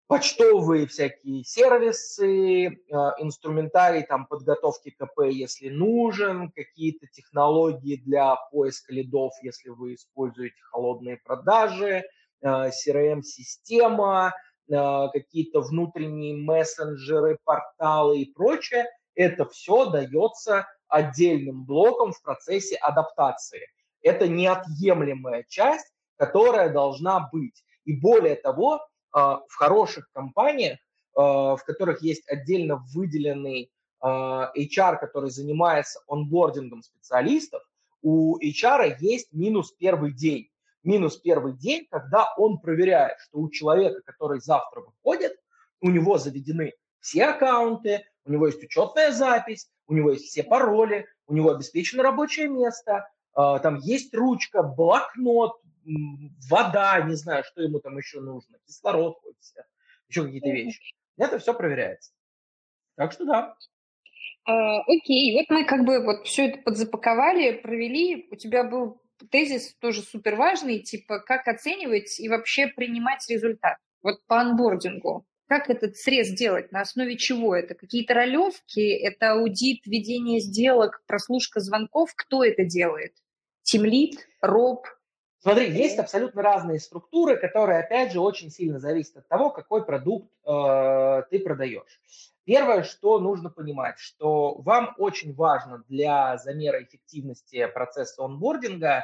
[0.07, 2.71] почтовые всякие сервисы, э,
[3.19, 11.17] инструментарий там подготовки КП, если нужен, какие-то технологии для поиска лидов, если вы используете холодные
[11.17, 12.03] продажи,
[12.43, 22.21] CRM-система, э, э, какие-то внутренние мессенджеры, порталы и прочее, это все дается отдельным блоком в
[22.21, 23.67] процессе адаптации.
[24.01, 27.63] Это неотъемлемая часть, которая должна быть.
[27.85, 30.79] И более того, а, в хороших компаниях,
[31.15, 37.63] а, в которых есть отдельно выделенный а, HR, который занимается онбордингом специалистов,
[38.01, 40.49] у HR есть минус первый день.
[40.85, 45.33] Минус первый день, когда он проверяет, что у человека, который завтра выходит,
[45.81, 51.07] у него заведены все аккаунты, у него есть учетная запись, у него есть все пароли,
[51.27, 55.59] у него обеспечено рабочее место, там есть ручка, блокнот,
[56.49, 59.19] вода, не знаю, что ему там еще нужно, кислород,
[60.07, 60.95] еще какие-то вещи.
[61.17, 62.11] Это все проверяется.
[62.95, 63.55] Так что да.
[64.45, 68.27] А, окей, вот мы как бы вот все это подзапаковали, провели.
[68.31, 73.77] У тебя был тезис тоже супер важный, типа как оценивать и вообще принимать результат.
[74.01, 75.25] Вот по анбордингу.
[75.47, 76.71] Как этот срез делать?
[76.71, 77.75] На основе чего это?
[77.75, 78.79] Какие-то ролевки?
[78.79, 82.11] Это аудит, ведение сделок, прослушка звонков?
[82.15, 83.13] Кто это делает?
[83.61, 84.87] Тимлит, роб,
[85.45, 90.27] Смотри, есть абсолютно разные структуры, которые, опять же, очень сильно зависят от того, какой продукт
[90.43, 92.01] э, ты продаешь.
[92.45, 99.03] Первое, что нужно понимать, что вам очень важно для замера эффективности процесса онбординга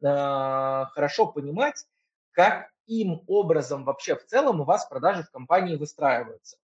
[0.00, 1.84] хорошо понимать,
[2.30, 6.56] каким образом вообще в целом у вас продажи в компании выстраиваются.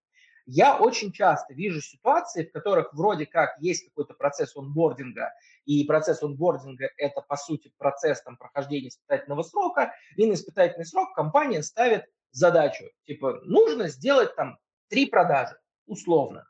[0.51, 5.35] Я очень часто вижу ситуации, в которых вроде как есть какой-то процесс онбординга,
[5.67, 11.15] и процесс онбординга– это, по сути, процесс там, прохождения испытательного срока, и на испытательный срок
[11.15, 14.59] компания ставит задачу, типа, нужно сделать там
[14.89, 16.49] три продажи, условно.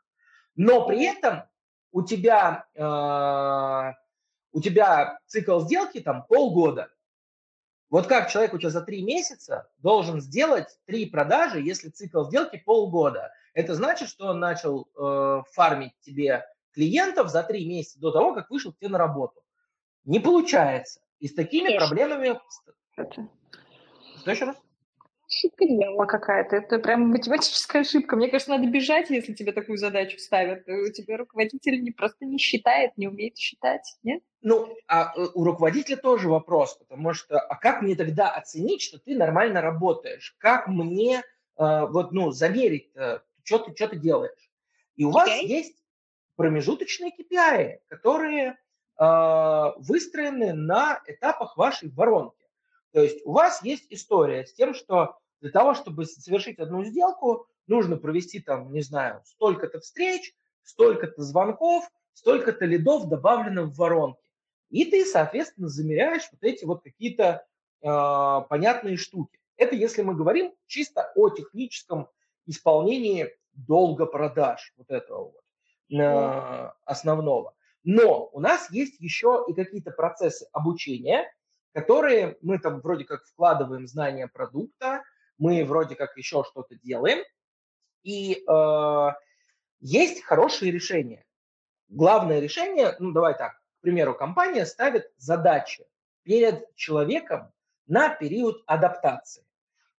[0.55, 1.43] Но при этом
[1.91, 3.93] у тебя, э,
[4.53, 6.89] у тебя цикл сделки там полгода.
[7.89, 12.63] Вот как человек у тебя за три месяца должен сделать три продажи, если цикл сделки
[12.65, 13.33] полгода?
[13.59, 18.49] Это значит, что он начал э, фармить тебе клиентов за три месяца до того, как
[18.49, 19.41] вышел к тебе на работу.
[20.05, 21.01] Не получается.
[21.19, 21.87] И с такими Конечно.
[21.87, 22.39] проблемами...
[22.93, 24.55] Что еще раз?
[25.27, 26.55] Ошибка дьявола какая-то.
[26.55, 28.15] Это прям математическая ошибка.
[28.15, 30.65] Мне кажется, надо бежать, если тебе такую задачу ставят.
[30.65, 34.23] У тебя руководитель не просто не считает, не умеет считать, нет?
[34.41, 38.99] Ну, а э, у руководителя тоже вопрос, потому что, а как мне тогда оценить, что
[38.99, 40.33] ты нормально работаешь?
[40.37, 41.21] Как мне э,
[41.57, 43.19] вот, ну, замерить, э,
[43.49, 44.51] что ты, что ты делаешь?
[44.95, 45.13] И у okay.
[45.13, 45.83] вас есть
[46.35, 48.57] промежуточные KPI, которые
[48.99, 52.45] э, выстроены на этапах вашей воронки.
[52.91, 57.47] То есть у вас есть история с тем, что для того, чтобы совершить одну сделку,
[57.65, 64.21] нужно провести там, не знаю, столько-то встреч, столько-то звонков, столько-то лидов добавлено в воронки.
[64.69, 67.47] И ты, соответственно, замеряешь вот эти вот какие-то
[67.81, 67.87] э,
[68.47, 69.39] понятные штуки.
[69.57, 72.09] Это если мы говорим чисто о техническом
[72.45, 77.53] исполнении долга продаж вот этого вот э, основного.
[77.83, 81.31] Но у нас есть еще и какие-то процессы обучения,
[81.73, 85.03] которые мы там вроде как вкладываем знания продукта,
[85.37, 87.23] мы вроде как еще что-то делаем,
[88.03, 89.07] и э,
[89.79, 91.25] есть хорошие решения.
[91.87, 95.85] Главное решение, ну давай так, к примеру, компания ставит задачи
[96.23, 97.51] перед человеком
[97.87, 99.45] на период адаптации.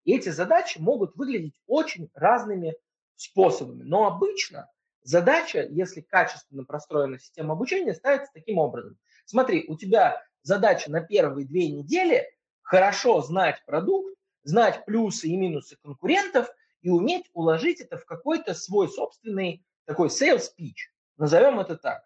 [0.04, 2.74] И эти задачи могут выглядеть очень разными
[3.20, 3.82] способами.
[3.82, 4.68] Но обычно
[5.02, 8.98] задача, если качественно простроена система обучения, ставится таким образом.
[9.24, 12.26] Смотри, у тебя задача на первые две недели
[12.62, 16.48] хорошо знать продукт, знать плюсы и минусы конкурентов
[16.82, 20.88] и уметь уложить это в какой-то свой собственный такой sales pitch.
[21.18, 22.04] Назовем это так.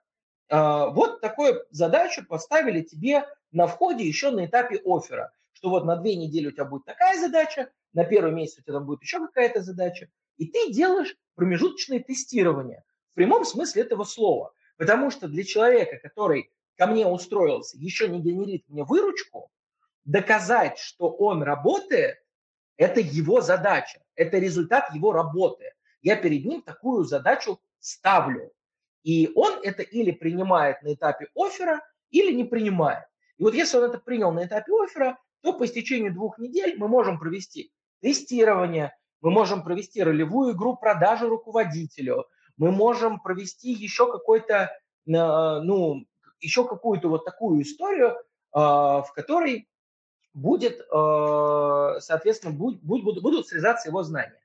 [0.51, 5.97] А, вот такую задачу поставили тебе на входе еще на этапе оффера, что вот на
[5.97, 9.63] две недели у тебя будет такая задача, на первый месяц у тебя будет еще какая-то
[9.63, 14.53] задача, и ты делаешь промежуточное тестирование в прямом смысле этого слова.
[14.77, 19.51] Потому что для человека, который ко мне устроился, еще не генерит мне выручку,
[20.05, 22.19] доказать, что он работает,
[22.77, 25.73] это его задача, это результат его работы.
[26.03, 28.53] Я перед ним такую задачу ставлю.
[29.05, 33.05] И он это или принимает на этапе оффера, или не принимает.
[33.39, 36.89] И вот если он это принял на этапе оффера, то по истечению двух недель мы
[36.89, 42.27] можем провести тестирование, мы можем провести ролевую игру продажи руководителю,
[42.59, 44.71] мы можем провести еще какой-то, э,
[45.07, 46.05] ну,
[46.41, 48.19] еще какую-то вот такую историю, э,
[48.53, 49.67] в которой
[50.35, 52.83] будет, э, соответственно, будут,
[53.23, 54.39] будут срезаться его знания.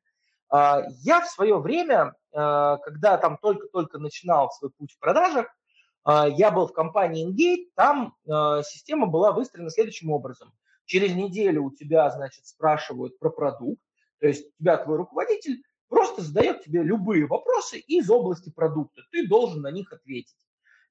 [0.50, 5.48] А, я в свое время, когда там только-только начинал свой путь в продажах,
[6.06, 8.16] я был в компании Engage, там
[8.64, 10.52] система была выстроена следующим образом.
[10.86, 13.82] Через неделю у тебя, значит, спрашивают про продукт,
[14.20, 19.62] то есть тебя твой руководитель просто задает тебе любые вопросы из области продукта, ты должен
[19.62, 20.36] на них ответить.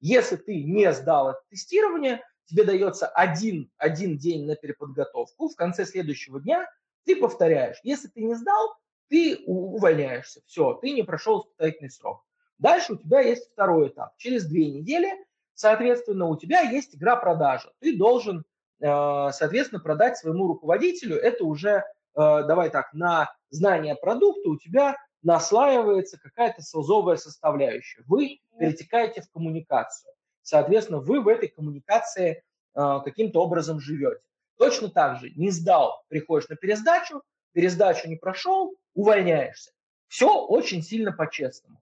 [0.01, 5.85] Если ты не сдал это тестирование, тебе дается один, один день на переподготовку, в конце
[5.85, 6.67] следующего дня
[7.05, 7.77] ты повторяешь.
[7.83, 8.75] Если ты не сдал,
[9.09, 10.41] ты увольняешься.
[10.45, 12.23] Все, ты не прошел испытательный срок.
[12.59, 14.15] Дальше у тебя есть второй этап.
[14.17, 15.09] Через две недели,
[15.53, 17.71] соответственно, у тебя есть игра-продажа.
[17.79, 18.43] Ты должен,
[18.79, 18.85] э,
[19.31, 21.15] соответственно, продать своему руководителю.
[21.15, 21.83] Это уже,
[22.15, 28.03] давай так, на знание продукта у тебя наслаивается какая-то силзовая составляющая.
[28.07, 30.13] Вы перетекаете в коммуникацию.
[30.41, 32.43] Соответственно, вы в этой коммуникации
[32.75, 34.21] э, каким-то образом живете.
[34.57, 37.21] Точно так же не сдал, приходишь на пересдачу,
[37.53, 39.71] пересдачу не прошел, увольняешься.
[40.07, 41.79] Все очень сильно по-честному.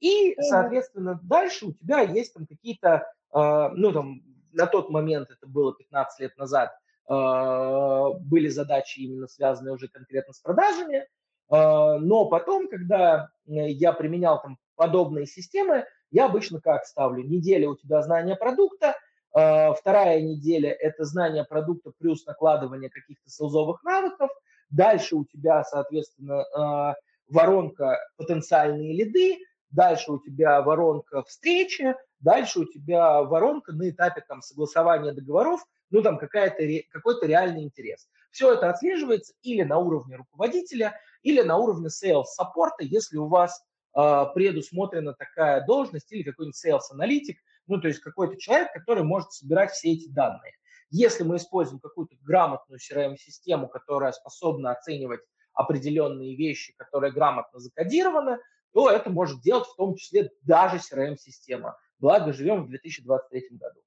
[0.00, 5.46] И, соответственно, дальше у тебя есть там какие-то, э, ну там на тот момент, это
[5.46, 11.06] было 15 лет назад, э, были задачи именно связанные уже конкретно с продажами, э,
[11.48, 17.22] но потом, когда я применял там подобные системы, я обычно как ставлю?
[17.22, 18.94] Неделя у тебя знания продукта,
[19.34, 24.30] э, вторая неделя– это знание продукта плюс накладывание каких-то селзовых навыков,
[24.70, 26.94] дальше у тебя, соответственно, э,
[27.28, 29.38] воронка потенциальные лиды,
[29.70, 36.02] дальше у тебя воронка встречи, дальше у тебя воронка на этапе там, согласования договоров, ну
[36.02, 38.08] там какая-то, какой-то реальный интерес.
[38.30, 43.62] Все это отслеживается или на уровне руководителя, или на уровне sales саппорта, если у вас
[43.94, 49.72] а, предусмотрена такая должность или какой-нибудь sales-аналитик, ну, то есть какой-то человек, который может собирать
[49.72, 50.52] все эти данные.
[50.90, 55.20] Если мы используем какую-то грамотную CRM-систему, которая способна оценивать
[55.52, 58.38] определенные вещи, которые грамотно закодированы,
[58.72, 61.76] то это может делать в том числе даже CRM-система.
[61.98, 63.80] Благо, живем в 2023 году.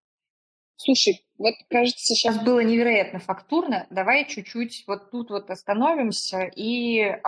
[0.83, 3.85] Слушай, вот кажется, сейчас было невероятно фактурно.
[3.91, 7.19] Давай чуть-чуть вот тут вот остановимся и э,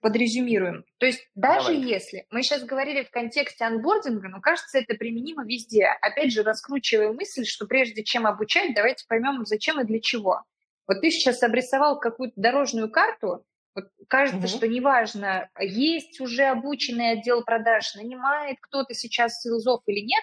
[0.00, 0.84] подрезюмируем.
[0.98, 1.88] То есть даже Давай.
[1.88, 5.86] если мы сейчас говорили в контексте анбординга, но кажется, это применимо везде.
[6.02, 10.42] Опять же, раскручивая мысль, что прежде чем обучать, давайте поймем, зачем и для чего.
[10.88, 13.44] Вот ты сейчас обрисовал какую-то дорожную карту,
[13.76, 14.48] вот кажется, угу.
[14.48, 20.22] что неважно, есть уже обученный отдел продаж, нанимает кто-то сейчас сейлзов или нет,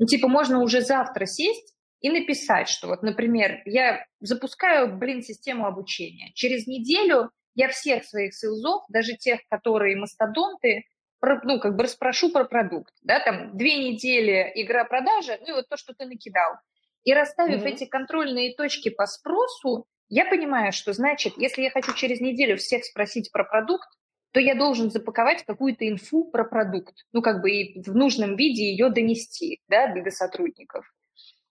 [0.00, 5.66] ну, типа, можно уже завтра сесть и написать, что вот, например, я запускаю, блин, систему
[5.66, 6.32] обучения.
[6.34, 10.84] Через неделю я всех своих сейлзов, даже тех, которые мастодонты,
[11.22, 15.76] ну, как бы расспрошу про продукт, да, там две недели игра-продажа, ну, и вот то,
[15.76, 16.54] что ты накидал.
[17.04, 17.68] И расставив mm-hmm.
[17.68, 22.84] эти контрольные точки по спросу, я понимаю, что значит, если я хочу через неделю всех
[22.84, 23.88] спросить про продукт,
[24.32, 28.70] то я должен запаковать какую-то инфу про продукт, ну, как бы и в нужном виде
[28.70, 30.90] ее донести, да, для сотрудников.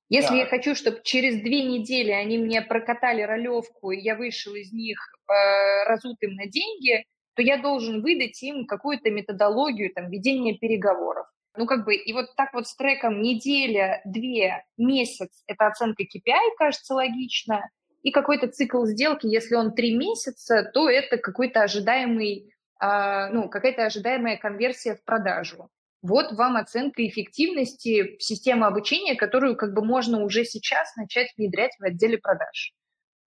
[0.09, 0.37] Если да.
[0.37, 4.97] я хочу, чтобы через две недели они мне прокатали ролевку, и я вышел из них
[5.27, 11.27] э, разутым на деньги, то я должен выдать им какую-то методологию там, ведения переговоров.
[11.55, 16.55] Ну, как бы, и вот так вот с треком неделя, две, месяц– это оценка KPI,
[16.57, 17.69] кажется, логично.
[18.01, 23.85] И какой-то цикл сделки, если он три месяца, то это какой-то ожидаемый, э, ну, какая-то
[23.85, 25.69] ожидаемая конверсия в продажу.
[26.01, 31.83] Вот вам оценка эффективности системы обучения, которую как бы можно уже сейчас начать внедрять в
[31.83, 32.73] отделе продаж.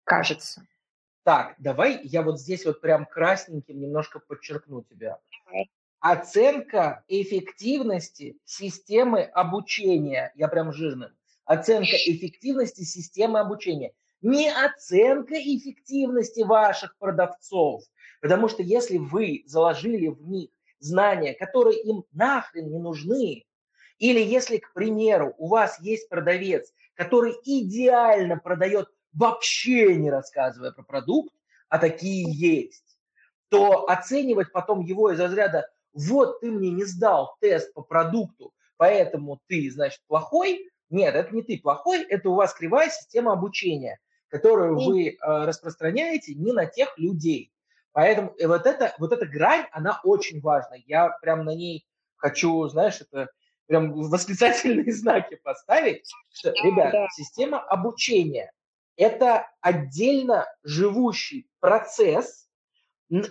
[0.04, 0.66] Кажется.
[1.22, 5.18] Так, давай я вот здесь вот прям красненьким немножко подчеркну тебя.
[6.00, 10.32] Оценка эффективности системы обучения.
[10.34, 11.10] Я прям жирным.
[11.44, 13.92] Оценка эффективности системы обучения.
[14.20, 17.84] Не оценка эффективности ваших продавцов.
[18.20, 20.50] Потому что если вы заложили в них
[20.82, 23.44] знания, которые им нахрен не нужны.
[23.98, 30.82] Или если, к примеру, у вас есть продавец, который идеально продает, вообще не рассказывая про
[30.82, 31.34] продукт,
[31.68, 32.98] а такие есть,
[33.48, 39.40] то оценивать потом его из разряда «вот ты мне не сдал тест по продукту, поэтому
[39.46, 44.78] ты, значит, плохой», нет, это не ты плохой, это у вас кривая система обучения, которую
[44.78, 47.50] вы э, распространяете не на тех людей.
[47.92, 50.76] Поэтому и вот, эта, вот эта грань, она очень важна.
[50.86, 53.28] Я прям на ней хочу, знаешь, это
[53.66, 57.08] прям восклицательные знаки поставить, что, ребят, да.
[57.14, 58.52] система обучения–
[58.96, 62.48] это отдельно живущий процесс,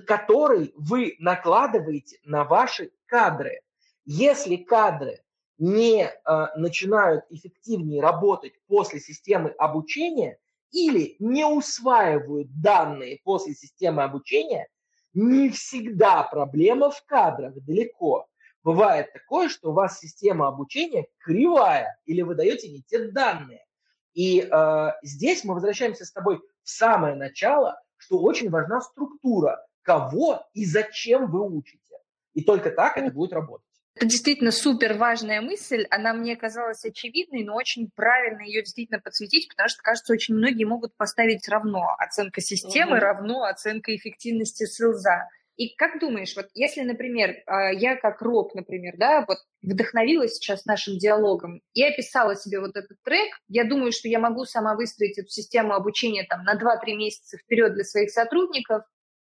[0.06, 3.62] который вы накладываете на ваши кадры.
[4.06, 5.24] Если кадры
[5.58, 6.12] не э,
[6.56, 10.40] начинают эффективнее работать после системы обучения,
[10.72, 14.68] или не усваивают данные после системы обучения,
[15.14, 18.28] не всегда проблема в кадрах, далеко.
[18.64, 23.66] Бывает такое, что у вас система обучения кривая, или вы даете не те данные.
[24.14, 30.46] И э, здесь мы возвращаемся с тобой в самое начало, что очень важна структура, кого
[30.54, 31.98] и зачем вы учите.
[32.34, 33.71] И только так это будет работать.
[34.02, 35.86] Это действительно супер важная мысль.
[35.92, 40.64] Она мне казалась очевидной, но очень правильно ее действительно подсветить, потому что, кажется, очень многие
[40.64, 43.02] могут поставить равно оценка системы, угу.
[43.02, 45.30] равно оценка эффективности СЛЗа.
[45.56, 50.66] И как думаешь, вот если, например, а, я как рок, например, да, вот вдохновилась сейчас
[50.66, 55.20] нашим диалогом и описала себе вот этот трек, я думаю, что я могу сама выстроить
[55.20, 58.82] эту систему обучения там на 2-3 месяца вперед для своих сотрудников.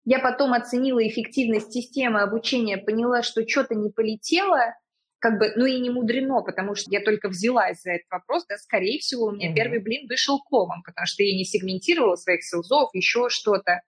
[0.06, 4.76] Я потом оценила эффективность системы обучения, поняла, что что-то не полетело,
[5.20, 8.58] как бы, ну и не мудрено, потому что я только взялась за этот вопрос, да,
[8.58, 9.56] скорее всего, у меня mm-hmm.
[9.56, 13.82] первый блин вышел комом, потому что я не сегментировала своих селзов, еще что-то.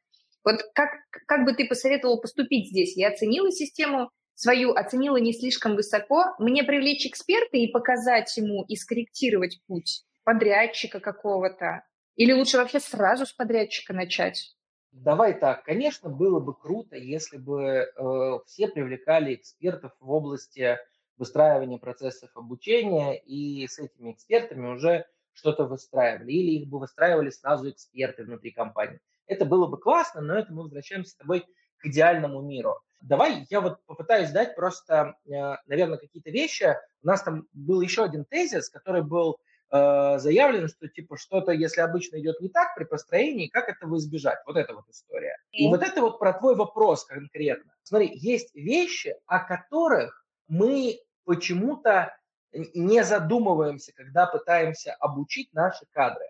[0.43, 0.89] Вот как,
[1.27, 2.97] как бы ты посоветовал поступить здесь?
[2.97, 6.33] Я оценила систему свою, оценила не слишком высоко.
[6.39, 11.83] Мне привлечь эксперта и показать ему, и скорректировать путь подрядчика какого-то?
[12.15, 14.56] Или лучше вообще сразу с подрядчика начать?
[15.03, 20.79] Давай так, конечно, было бы круто, если бы э, все привлекали экспертов в области
[21.17, 27.69] выстраивания процессов обучения и с этими экспертами уже что-то выстраивали, или их бы выстраивали сразу
[27.69, 28.99] эксперты внутри компании.
[29.27, 31.45] Это было бы классно, но это мы возвращаемся с тобой
[31.77, 32.79] к идеальному миру.
[32.99, 36.75] Давай я вот попытаюсь дать просто, э, наверное, какие-то вещи.
[37.03, 39.37] У нас там был еще один тезис, который был
[39.71, 44.39] э, заявлен, что типа что-то, если обычно идет не так при построении, как этого избежать?
[44.45, 45.37] Вот эта вот история.
[45.51, 47.73] И вот это вот про твой вопрос конкретно.
[47.83, 52.15] Смотри, есть вещи, о которых мы почему-то
[52.53, 56.25] не задумываемся, когда пытаемся обучить наши кадры.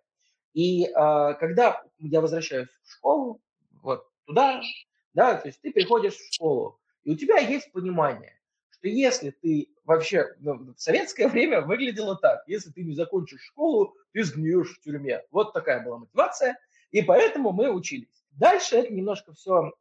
[0.53, 0.89] И э,
[1.39, 3.41] когда я возвращаюсь в школу,
[3.81, 4.61] вот туда,
[5.13, 8.36] да, то есть ты приходишь в школу, и у тебя есть понимание,
[8.79, 13.95] что если ты вообще ну, в советское время выглядело так, если ты не закончишь школу,
[14.13, 15.23] ты сгниешь в тюрьме.
[15.31, 16.57] Вот такая была мотивация,
[16.91, 18.23] и поэтому мы учились.
[18.31, 19.71] Дальше это немножко все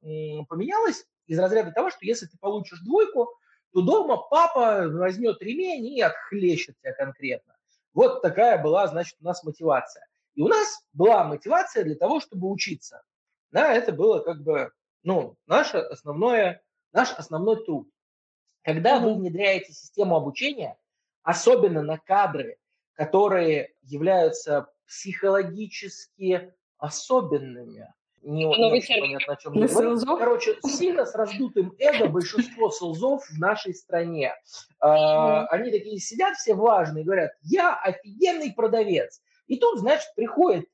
[0.49, 3.29] поменялось из разряда того, что если ты получишь двойку,
[3.73, 7.55] то дома папа возьмет ремень и отхлещет тебя конкретно.
[7.93, 10.07] Вот такая была, значит, у нас мотивация.
[10.35, 13.03] И у нас была мотивация для того, чтобы учиться.
[13.51, 14.71] Да, это было как бы,
[15.03, 17.89] ну, наше основное, наш основной труд.
[18.67, 20.77] Когда вы внедряете систему обучения,
[21.23, 22.57] особенно на кадры,
[22.95, 30.17] которые являются психологически особенными, не, не очень понятно, о чем я говорю.
[30.19, 34.35] Короче, сильно с раздутым эго большинство селзов в нашей стране.
[34.81, 39.23] А, они такие сидят все важные, говорят, я офигенный продавец.
[39.47, 40.65] И тут, значит, приходит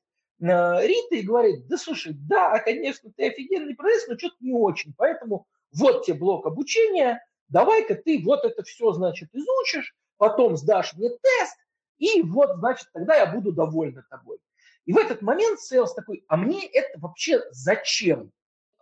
[0.41, 4.95] э, Рита и говорит, да слушай, да, конечно, ты офигенный продавец, но что-то не очень,
[4.97, 11.09] поэтому вот тебе блок обучения, давай-ка ты вот это все, значит, изучишь, потом сдашь мне
[11.09, 11.57] тест,
[11.97, 14.39] и вот, значит, тогда я буду довольна тобой.
[14.85, 18.31] И в этот момент Сейлс такой, а мне это вообще зачем?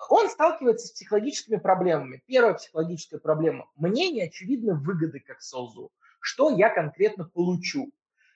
[0.09, 2.23] Он сталкивается с психологическими проблемами.
[2.25, 3.69] Первая психологическая проблема.
[3.75, 5.91] Мне не очевидны выгоды как Солзу.
[6.19, 7.91] Что я конкретно получу?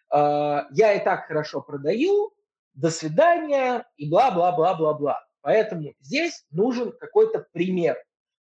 [0.09, 2.33] А, я и так хорошо продаю,
[2.75, 5.25] до свидания и бла-бла-бла-бла-бла.
[5.41, 7.97] Поэтому здесь нужен какой-то пример,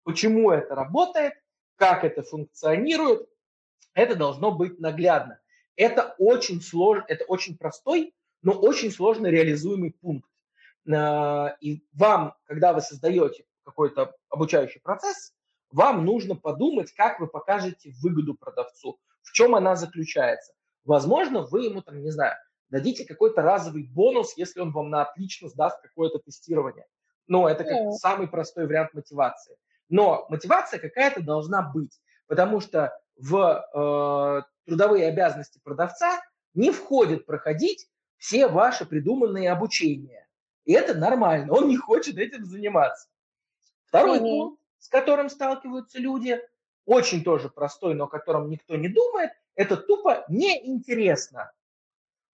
[0.04, 1.34] почему это работает,
[1.78, 3.28] как это функционирует.
[3.94, 5.40] Это должно быть наглядно.
[5.76, 10.28] Это очень сложно, это очень простой, но очень сложно реализуемый пункт.
[10.92, 15.32] А, и вам, когда вы создаете какой-то обучающий процесс,
[15.70, 20.52] вам нужно подумать, как вы покажете выгоду продавцу, в чем она заключается.
[20.84, 22.36] Возможно, вы ему, там, не знаю,
[22.70, 26.86] дадите какой-то разовый бонус, если он вам на отлично сдаст какое-то тестирование.
[27.26, 27.90] Но это как yeah.
[27.92, 29.56] самый простой вариант мотивации.
[29.88, 36.20] Но мотивация какая-то должна быть, потому что в э, трудовые обязанности продавца
[36.54, 40.26] не входит проходить все ваши придуманные обучения.
[40.64, 43.08] И это нормально, он не хочет этим заниматься.
[43.86, 44.20] Второй mm-hmm.
[44.20, 46.40] пункт, с которым сталкиваются люди,
[46.84, 51.52] очень тоже простой, но о котором никто не думает, это тупо неинтересно.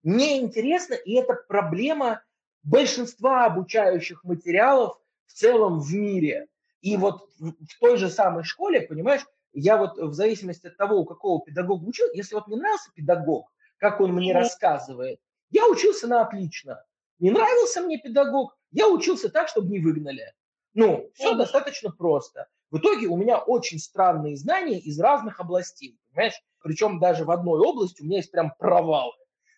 [0.02, 2.22] Неинтересно, и это проблема
[2.62, 6.48] большинства обучающих материалов в целом в мире.
[6.84, 9.22] И вот в той же самой школе, понимаешь,
[9.54, 13.50] я вот в зависимости от того, у какого педагога учил, если вот мне нравился педагог,
[13.78, 15.18] как он мне рассказывает,
[15.48, 16.84] я учился на отлично.
[17.20, 20.34] Не нравился мне педагог, я учился так, чтобы не выгнали.
[20.74, 22.48] Ну, все достаточно просто.
[22.70, 26.38] В итоге у меня очень странные знания из разных областей, понимаешь?
[26.62, 29.14] Причем даже в одной области у меня есть прям провалы.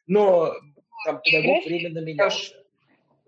[0.06, 0.52] Но
[1.04, 2.54] там педагог временно менялся.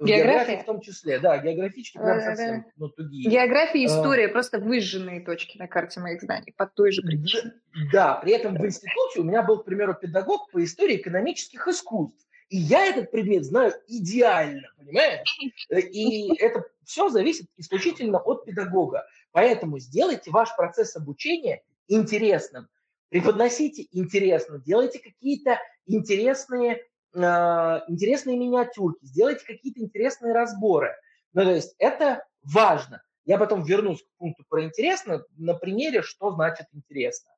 [0.00, 0.58] География?
[0.58, 3.30] в том числе, да, географички прям совсем ну, тугие.
[3.30, 3.88] География и а.
[3.88, 7.54] история, просто выжженные точки на карте моих знаний по той же причине.
[7.92, 12.26] Да, при этом в институте у меня был, к примеру, педагог по истории экономических искусств.
[12.48, 15.38] И я этот предмет знаю идеально, понимаешь?
[15.70, 19.06] И это все зависит исключительно от педагога.
[19.32, 22.68] Поэтому сделайте ваш процесс обучения интересным.
[23.10, 30.94] Преподносите интересно, делайте какие-то интересные Э, интересные миниатюрки, сделайте какие-то интересные разборы.
[31.32, 33.02] Ну, то есть это важно.
[33.24, 37.30] Я потом вернусь к пункту про интересно на примере, что значит интересно.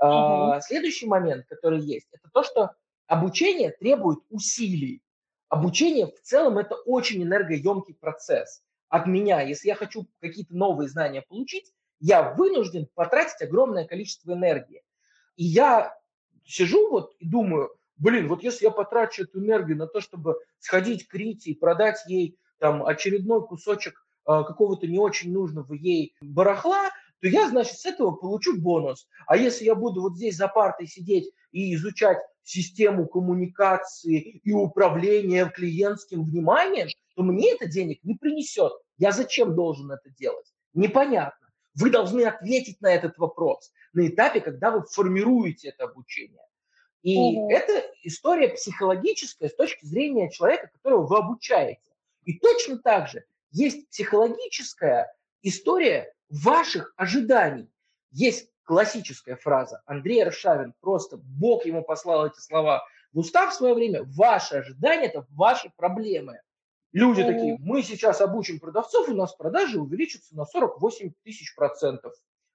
[0.00, 0.60] Угу.
[0.62, 2.72] Следующий момент, который есть, это то, что
[3.06, 5.02] обучение требует усилий.
[5.48, 8.62] Обучение в целом это очень энергоемкий процесс.
[8.88, 14.82] От меня, если я хочу какие-то новые знания получить, я вынужден потратить огромное количество энергии.
[15.36, 15.96] И я
[16.44, 21.06] сижу вот и думаю, блин, вот если я потрачу эту энергию на то, чтобы сходить
[21.06, 23.94] к Рите и продать ей там очередной кусочек
[24.26, 26.90] э, какого-то не очень нужного ей барахла,
[27.20, 29.08] то я, значит, с этого получу бонус.
[29.26, 35.46] А если я буду вот здесь за партой сидеть и изучать систему коммуникации и управления
[35.46, 38.72] клиентским вниманием, то мне это денег не принесет.
[38.98, 40.46] Я зачем должен это делать?
[40.74, 41.46] Непонятно.
[41.74, 46.42] Вы должны ответить на этот вопрос на этапе, когда вы формируете это обучение.
[47.02, 47.50] И угу.
[47.50, 51.80] это история психологическая с точки зрения человека, которого вы обучаете.
[52.24, 57.70] И точно так же есть психологическая история ваших ожиданий.
[58.10, 59.82] Есть классическая фраза.
[59.86, 64.02] Андрей Аршавин, просто Бог ему послал эти слова в устав в свое время.
[64.04, 66.40] Ваши ожидания– это ваши проблемы.
[66.92, 72.14] Люди mm такие, мы сейчас обучим продавцов, у нас продажи увеличатся на 48 тысяч процентов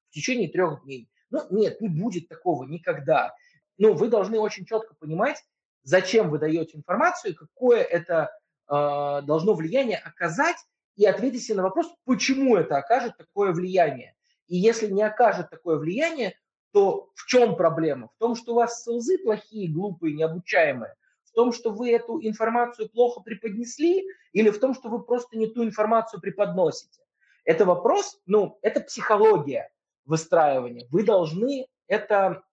[0.09, 1.09] в течение трех дней.
[1.29, 3.33] Ну, нет, не будет такого никогда
[3.81, 5.43] ну, вы должны очень четко понимать,
[5.81, 8.29] зачем вы даете информацию, какое это
[8.69, 10.57] э, должно влияние оказать,
[10.95, 14.13] и ответите на вопрос, почему это окажет такое влияние.
[14.45, 16.35] И если не окажет такое влияние,
[16.71, 18.09] то в чем проблема?
[18.09, 20.93] В том, что у вас СЛЗы плохие, глупые, необучаемые?
[21.23, 24.05] В том, что вы эту информацию плохо преподнесли?
[24.31, 27.01] Или в том, что вы просто не ту информацию преподносите?
[27.45, 29.71] Это вопрос, ну, это психология
[30.05, 30.87] выстраивания.
[30.91, 32.43] Вы должны это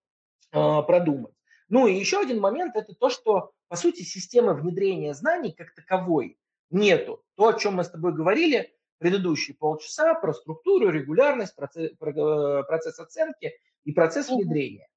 [0.50, 1.34] продумать.
[1.68, 6.38] Ну и еще один момент– это то, что, по сути, системы внедрения знаний как таковой
[6.70, 7.22] нету.
[7.36, 12.98] То, о чем мы с тобой говорили предыдущие полчаса, про структуру, регулярность, процесс, э, процесс
[12.98, 14.88] оценки и процесс внедрения.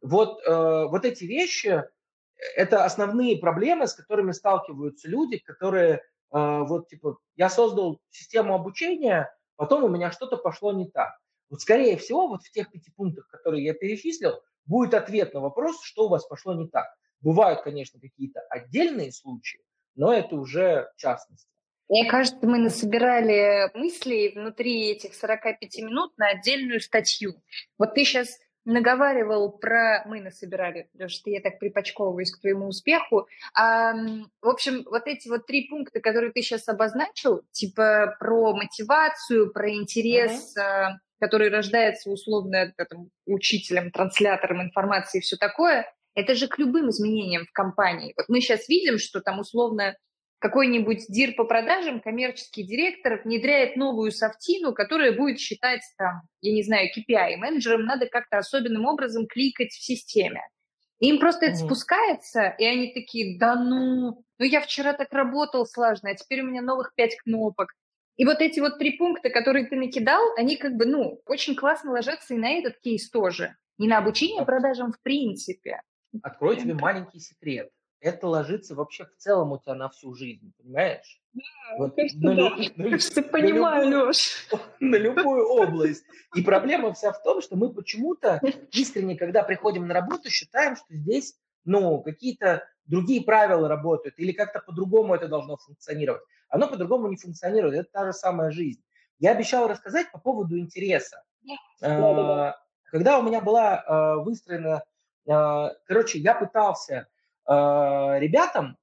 [0.00, 1.84] Вот, э, вот эти вещи–
[2.56, 6.00] это основные проблемы, с которыми сталкиваются люди, которые э,
[6.30, 11.10] вот типа я создал систему обучения, потом у меня что-то пошло не так.
[11.50, 15.82] Вот скорее всего, вот в тех пяти пунктах, которые я перечислил, будет ответ на вопрос,
[15.82, 16.86] что у вас пошло не так.
[17.20, 19.60] Бывают, конечно, какие-то отдельные случаи,
[19.94, 21.48] но это уже частности.
[21.88, 27.34] Мне кажется, мы насобирали мыслей внутри этих 45 минут на отдельную статью.
[27.78, 30.04] Вот ты сейчас наговаривал про...
[30.06, 33.26] Мы насобирали, потому что я так припочковываюсь к твоему успеху.
[33.54, 39.52] А, в общем, вот эти вот три пункта, которые ты сейчас обозначил, типа про мотивацию,
[39.52, 46.48] про интерес uh-huh который рождается условно там, учителем, транслятором информации и все такое, это же
[46.48, 48.14] к любым изменениям в компании.
[48.16, 49.96] Вот мы сейчас видим, что там условно
[50.40, 56.62] какой-нибудь дир по продажам, коммерческий директор внедряет новую софтину, которая будет считать там, я не
[56.62, 57.36] знаю, KPI.
[57.36, 60.40] Менеджерам надо как-то особенным образом кликать в системе.
[60.98, 61.48] им просто mm-hmm.
[61.50, 66.40] это спускается, и они такие, да ну, ну я вчера так работал слажно, а теперь
[66.40, 67.68] у меня новых пять кнопок.
[68.16, 71.92] И вот эти вот три пункта, которые ты накидал, они как бы, ну, очень классно
[71.92, 73.56] ложатся и на этот кейс тоже.
[73.78, 75.80] И на обучение продажам в принципе.
[76.22, 77.70] Открою тебе маленький секрет.
[78.00, 81.20] Это ложится вообще в целом у тебя на всю жизнь, понимаешь?
[81.34, 81.42] Да,
[81.78, 82.50] вот, кажется, на, да.
[82.76, 84.48] На, на, понимаю, на любую, Леш.
[84.80, 86.04] На любую область.
[86.34, 88.40] И проблема вся в том, что мы почему-то
[88.72, 94.60] искренне, когда приходим на работу, считаем, что здесь ну, какие-то другие правила работают, или как-то
[94.60, 96.22] по-другому это должно функционировать.
[96.48, 98.82] Оно по-другому не функционирует, это та же самая жизнь.
[99.18, 101.22] Я обещал рассказать по поводу интереса.
[101.82, 104.82] А, когда у меня была а, выстроена,
[105.28, 107.06] а, короче, я пытался
[107.46, 108.76] ребятам,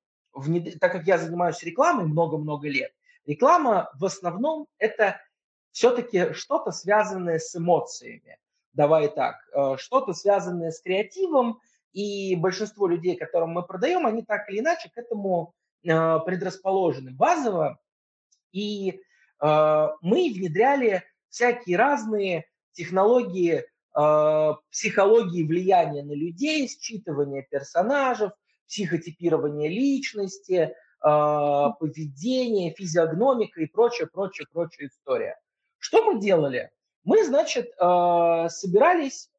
[0.80, 2.92] так как я занимаюсь рекламой много-много лет,
[3.26, 5.22] реклама в основном это
[5.72, 8.38] все-таки что-то связанное с эмоциями.
[8.74, 9.36] Давай так,
[9.80, 11.60] что-то связанное с креативом,
[11.98, 17.80] и большинство людей, которым мы продаем, они так или иначе к этому э, предрасположены базово.
[18.52, 19.02] И
[19.42, 28.30] э, мы внедряли всякие разные технологии э, психологии влияния на людей, считывания персонажей,
[28.68, 35.40] психотипирования личности, поведение, физиогномика и прочая, прочая, прочая история.
[35.78, 36.72] Что мы делали?
[37.04, 39.30] Мы, значит, собирались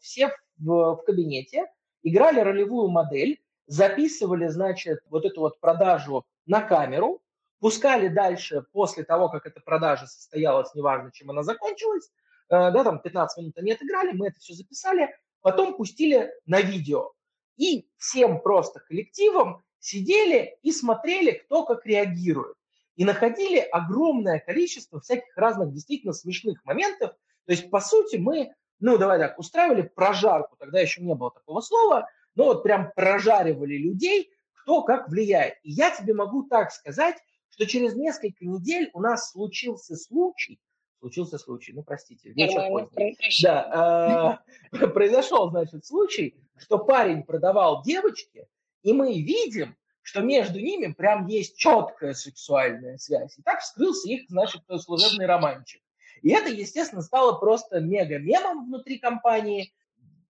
[0.00, 1.66] все в, в кабинете,
[2.02, 7.22] играли ролевую модель, записывали, значит, вот эту вот продажу на камеру,
[7.64, 12.10] пускали дальше после того, как эта продажа состоялась, неважно, чем она закончилась,
[12.50, 15.08] э, да, там 15 минут они отыграли, мы это все записали,
[15.40, 17.12] потом пустили на видео.
[17.56, 22.56] И всем просто коллективом сидели и смотрели, кто как реагирует.
[22.96, 27.12] И находили огромное количество всяких разных действительно смешных моментов.
[27.46, 31.60] То есть, по сути, мы ну, давай так, устраивали прожарку, тогда еще не было такого
[31.60, 35.54] слова, но вот прям прожаривали людей, кто как влияет.
[35.62, 37.16] И я тебе могу так сказать,
[37.48, 40.58] что через несколько недель у нас случился случай,
[41.04, 43.18] случился случай, ну, простите, вечер поздний.
[43.42, 44.40] Да,
[44.72, 48.46] э, произошел, значит, случай, что парень продавал девочке,
[48.82, 53.38] и мы видим, что между ними прям есть четкая сексуальная связь.
[53.38, 55.82] И так вскрылся их, значит, служебный романчик.
[56.22, 59.74] И это, естественно, стало просто мега-мемом внутри компании.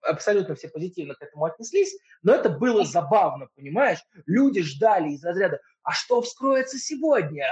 [0.01, 4.01] Абсолютно все позитивно к этому отнеслись, но это было забавно, понимаешь?
[4.27, 7.47] Люди ждали из разряда, а что вскроется сегодня?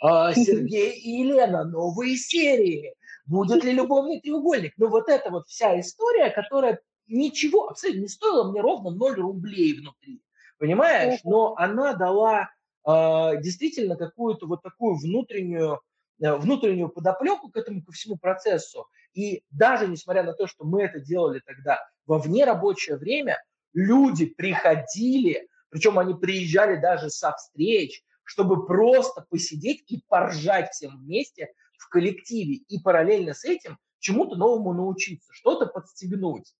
[0.00, 2.94] А, Сергей и Елена, новые серии.
[3.26, 4.74] Будет ли любовный треугольник?
[4.76, 9.74] Ну вот эта вот вся история, которая ничего абсолютно не стоила мне ровно 0 рублей
[9.74, 10.22] внутри.
[10.58, 11.20] Понимаешь?
[11.24, 12.48] Но она дала
[12.86, 15.80] э, действительно какую-то вот такую внутреннюю
[16.18, 18.86] Э, внутреннюю подоплеку к этому ко всему процессу.
[19.12, 23.42] И даже несмотря на то, что мы это делали тогда во внерабочее время,
[23.74, 31.52] люди приходили, причем они приезжали даже со встреч, чтобы просто посидеть и поржать всем вместе
[31.78, 36.52] в коллективе и параллельно с этим чему-то новому научиться, что-то подстегнуть.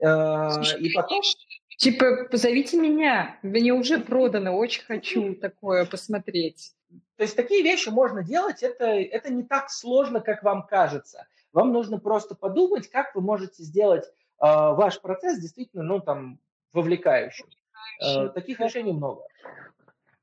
[0.00, 1.20] Э, Слушай, и потом...
[1.78, 6.74] Типа, позовите меня, мне уже продано, очень хочу такое посмотреть.
[7.16, 11.26] То есть такие вещи можно делать, это, это не так сложно, как вам кажется.
[11.52, 14.10] Вам нужно просто подумать, как вы можете сделать э,
[14.40, 16.38] ваш процесс действительно, ну, там,
[16.72, 17.46] вовлекающим.
[18.02, 19.22] Э, таких решений много.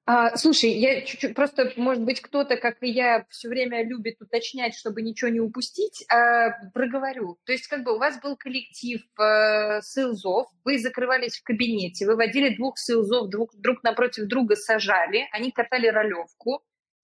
[0.10, 4.74] А, слушай, я чуть-чуть, просто, может быть, кто-то, как и я, все время любит уточнять,
[4.74, 7.38] чтобы ничего не упустить, а, проговорю.
[7.46, 12.56] То есть, как бы у вас был коллектив э, сейлзов, вы закрывались в кабинете, выводили
[12.56, 16.64] двух сейлзов друг, друг напротив друга, сажали, они катали ролевку,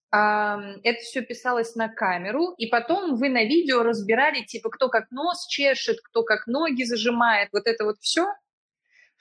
[0.09, 5.11] а, это все писалось на камеру, и потом вы на видео разбирали, типа, кто как
[5.11, 8.27] нос чешет, кто как ноги зажимает, вот это вот все–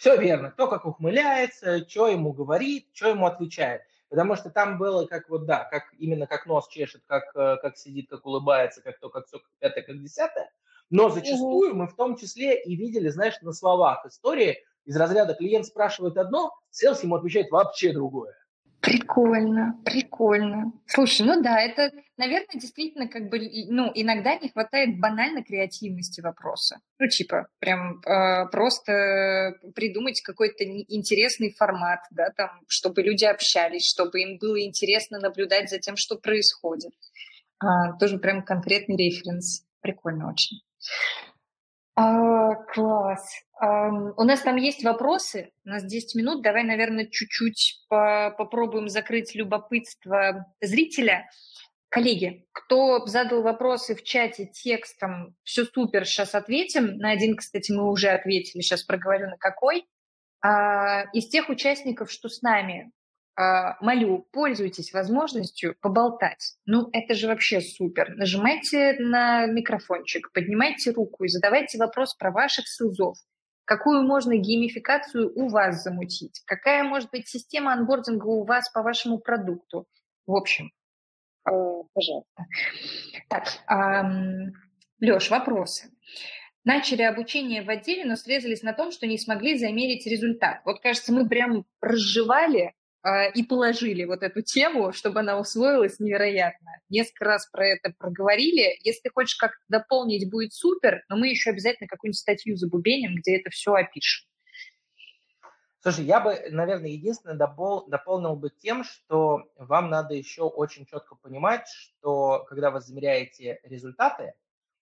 [0.02, 0.50] все верно.
[0.50, 3.82] Кто как ухмыляется, что ему говорит, что ему отвечает.
[4.08, 7.76] Потому что там было как вот, да, как именно как нос чешет, как, э, как
[7.76, 10.50] сидит, как улыбается, как то, как все, как пятое, как десятое.
[10.90, 15.66] Но зачастую мы в том числе и видели, знаешь, на словах истории из разряда клиент
[15.66, 18.34] спрашивает одно, селс ему отвечает вообще другое.
[18.82, 20.72] Прикольно, прикольно.
[20.86, 26.80] Слушай, ну да, это, наверное, действительно как бы, ну, иногда не хватает банально креативности вопроса.
[26.98, 34.20] Ну, типа, прям э, просто придумать какой-то интересный формат, да, там, чтобы люди общались, чтобы
[34.20, 36.92] им было интересно наблюдать за тем, что происходит.
[37.60, 39.64] А, тоже прям конкретный референс.
[39.80, 40.58] Прикольно очень.
[41.94, 43.44] А, класс.
[43.64, 45.52] У нас там есть вопросы.
[45.64, 46.42] У нас 10 минут.
[46.42, 51.28] Давай, наверное, чуть-чуть по попробуем закрыть любопытство зрителя.
[51.88, 56.96] Коллеги, кто задал вопросы в чате текстом, все супер, сейчас ответим.
[56.96, 59.86] На один, кстати, мы уже ответили, сейчас проговорю на какой.
[60.40, 62.90] А, из тех участников, что с нами,
[63.36, 66.56] а, молю, пользуйтесь возможностью поболтать.
[66.66, 68.16] Ну, это же вообще супер.
[68.16, 73.18] Нажимайте на микрофончик, поднимайте руку и задавайте вопрос про ваших СИЛЗов.
[73.64, 76.42] Какую можно геймификацию у вас замутить?
[76.46, 79.86] Какая может быть система анбординга у вас по вашему продукту?
[80.26, 80.70] В общем,
[81.48, 81.52] э,
[81.94, 82.44] пожалуйста.
[83.28, 83.48] Так,
[85.00, 85.90] Леш, вопросы.
[86.64, 90.60] Начали обучение в отделе, но срезались на том, что не смогли замерить результат.
[90.64, 92.81] Вот, кажется, мы прям разжевали а,
[93.34, 96.70] и положили вот эту тему, чтобы она усвоилась невероятно.
[96.88, 98.78] Несколько раз про это проговорили.
[98.84, 103.50] Если хочешь как дополнить, будет супер, но мы еще обязательно какую-нибудь статью забубеним, где это
[103.50, 104.28] все опишем.
[105.80, 111.16] Слушай, я бы, наверное, единственное допол- дополнил бы тем, что вам надо еще очень четко
[111.16, 114.34] понимать, что когда вы замеряете результаты,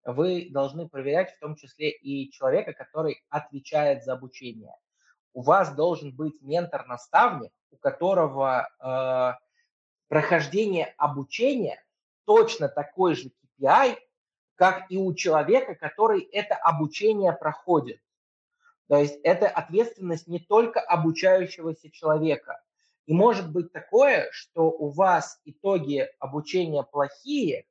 [0.03, 4.73] вы должны проверять в том числе и человека, который отвечает за обучение
[5.33, 9.33] у вас должен быть ментор-наставник, у которого э,
[10.07, 11.83] прохождение обучения
[12.25, 13.97] точно такой же KPI,
[14.55, 18.01] как и у человека, который это обучение проходит.
[18.87, 22.61] То есть это ответственность не только обучающегося человека.
[23.05, 27.65] И может быть такое, что у вас итоги обучения плохие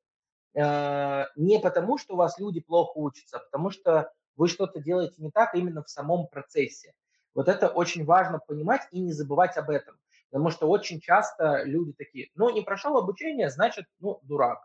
[0.55, 5.15] э, не потому, что у вас люди плохо учатся, а потому что вы что-то делаете
[5.19, 6.95] не так именно в самом процессе.
[7.39, 9.95] Вот это очень важно понимать и не забывать об этом.
[10.29, 14.59] Потому что очень часто люди такие, ну, не прошел обучение, значит, ну, дурак.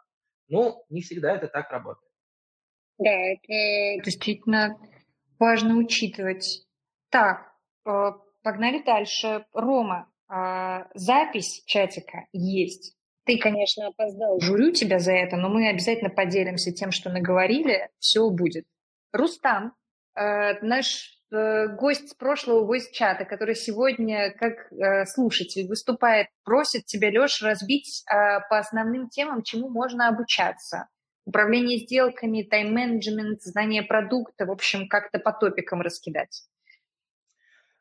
[0.47, 2.11] Ну, не всегда это так работает.
[2.97, 4.75] Да, это действительно
[5.37, 6.65] важно учитывать.
[7.11, 7.45] Так,
[7.85, 8.11] э,
[8.41, 9.45] погнали дальше.
[9.53, 12.97] Рома, а, запись чатика есть.
[13.25, 14.39] Ты, конечно, опоздал.
[14.39, 17.91] Журю тебя за это, но мы обязательно поделимся тем, что наговорили.
[17.99, 18.65] Все будет.
[19.11, 19.75] Рустам,
[20.15, 21.12] э, наш
[21.75, 28.03] гость с прошлого гость чата, который сегодня как э, слушатель выступает, просит тебя, Леш, разбить
[28.07, 30.87] э, по основным темам, чему можно обучаться.
[31.25, 36.43] Управление сделками, тайм-менеджмент, знание продукта, в общем, как-то по топикам раскидать.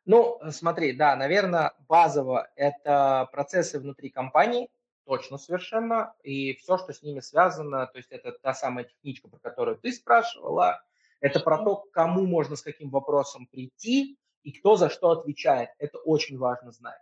[0.04, 4.68] Ну, смотри, да, наверное, базово это процессы внутри компании,
[5.04, 9.38] точно совершенно, и все, что с ними связано, то есть это та самая техничка, про
[9.38, 10.82] которую ты спрашивала,
[11.22, 15.70] это про то, кому можно с каким вопросом прийти и кто за что отвечает.
[15.78, 17.00] Это очень важно знать.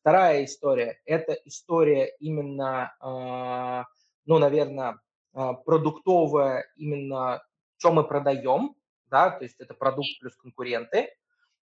[0.00, 3.84] Вторая история– это история именно, э,
[4.24, 5.00] ну, наверное,
[5.34, 7.42] э, продуктовая, именно
[7.76, 8.76] что мы продаем,
[9.10, 11.10] да, то есть это продукт плюс конкуренты.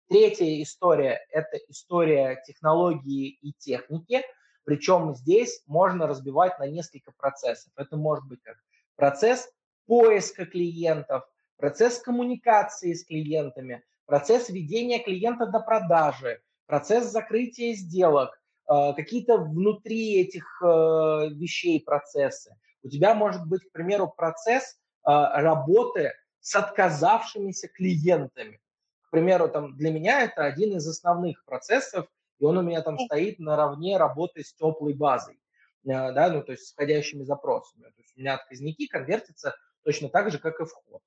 [0.09, 4.21] Третья история– это история технологии и техники,
[4.65, 7.71] причем здесь можно разбивать на несколько процессов.
[7.77, 8.57] Это может быть как
[8.97, 9.49] процесс
[9.85, 11.23] поиска клиентов,
[11.63, 18.37] процесс коммуникации с клиентами, процесс ведения клиента до продажи, процесс закрытия сделок,
[18.67, 20.65] э, какие-то внутри этих э,
[21.31, 22.53] вещей процессы.
[22.83, 26.11] У тебя может быть, к примеру, процесс э, работы
[26.41, 28.59] с отказавшимися клиентами.
[29.07, 32.07] К примеру, там, для меня это один из основных процессов,
[32.39, 35.39] и он у меня там стоит наравне работы с теплой базой,
[35.85, 37.83] да, ну, то есть с входящими запросами.
[37.83, 39.55] То есть у меня отказники конвертятся
[39.85, 41.01] точно так же, как и вход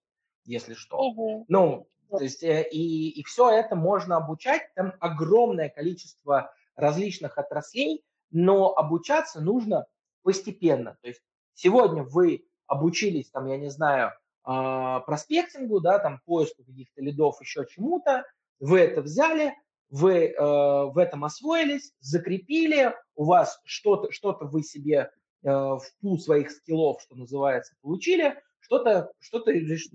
[0.46, 0.98] если что.
[0.98, 1.46] Угу.
[1.48, 8.04] Ну, то есть, э, и, и все это можно обучать, там огромное количество различных отраслей,
[8.30, 9.86] но обучаться нужно
[10.22, 10.96] постепенно.
[11.02, 11.22] То есть
[11.54, 17.66] сегодня вы обучились, там, я не знаю, а, проспектингу, да, там, поиску каких-то лидов, еще
[17.68, 18.24] чему-то,
[18.60, 19.54] вы это взяли,
[19.90, 25.10] вы э, в этом освоились, закрепили, у вас что-то, что-то вы себе
[25.42, 28.34] э, в пул своих скиллов, что называется, получили,
[28.66, 29.40] что-то что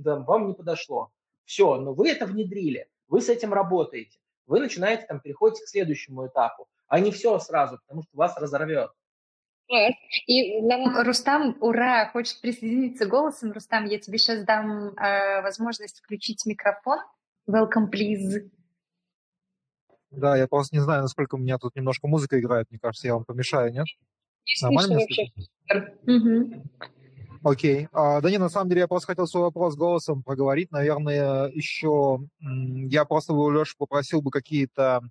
[0.03, 1.11] там, вам не подошло.
[1.45, 4.17] Все, но вы это внедрили, вы с этим работаете,
[4.47, 8.91] вы начинаете там переходить к следующему этапу, а не все сразу, потому что вас разорвет.
[10.27, 13.53] И нам Рустам, ура, хочет присоединиться голосом.
[13.53, 16.99] Рустам, я тебе сейчас дам э, возможность включить микрофон.
[17.47, 18.49] Welcome, please.
[20.11, 22.69] Да, я просто не знаю, насколько у меня тут немножко музыка играет.
[22.69, 23.85] Мне кажется, я вам помешаю, нет?
[24.45, 25.31] Не Нормально вообще.
[26.05, 26.63] Угу.
[27.43, 27.87] Окей.
[27.91, 30.71] А, да не, на самом деле я просто хотел свой вопрос голосом проговорить.
[30.71, 35.01] Наверное, еще я просто у Леши попросил бы какие-то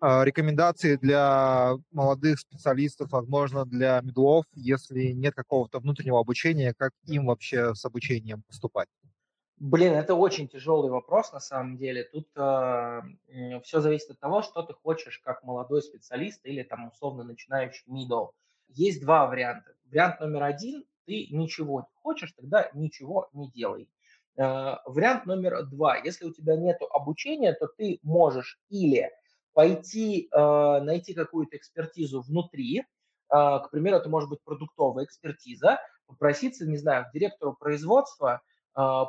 [0.00, 7.26] а, рекомендации для молодых специалистов, возможно, для медлов, если нет какого-то внутреннего обучения, как им
[7.26, 8.88] вообще с обучением поступать?
[9.56, 12.04] Блин, это очень тяжелый вопрос на самом деле.
[12.04, 13.02] Тут э,
[13.62, 18.30] все зависит от того, что ты хочешь как молодой специалист или там условно начинающий middle.
[18.68, 19.74] Есть два варианта.
[19.86, 23.88] Вариант номер один ты ничего не хочешь, тогда ничего не делай.
[24.36, 25.96] Э, вариант номер два.
[25.96, 29.10] Если у тебя нет обучения, то ты можешь или
[29.52, 32.84] пойти э, найти какую-то экспертизу внутри, э,
[33.28, 38.42] к примеру, это может быть продуктовая экспертиза, попроситься, не знаю, к директору производства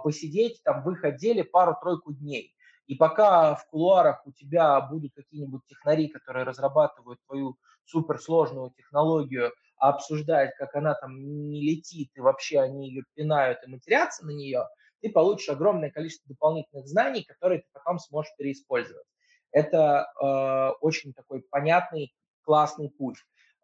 [0.03, 2.53] посидеть там в их отделе пару-тройку дней.
[2.85, 9.51] И пока в кулуарах у тебя будут какие-нибудь технари, которые разрабатывают твою суперсложную технологию,
[9.89, 14.67] обсуждать, как она там не летит, и вообще они ее пинают и матерятся на нее,
[15.01, 19.05] ты получишь огромное количество дополнительных знаний, которые ты потом сможешь переиспользовать.
[19.51, 22.13] Это э, очень такой понятный,
[22.43, 23.17] классный путь.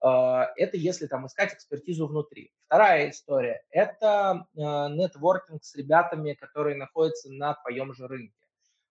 [0.04, 2.52] Э, это если там искать экспертизу внутри.
[2.68, 8.48] Вторая история– это э, нетворкинг с ребятами, которые находятся на твоем же рынке.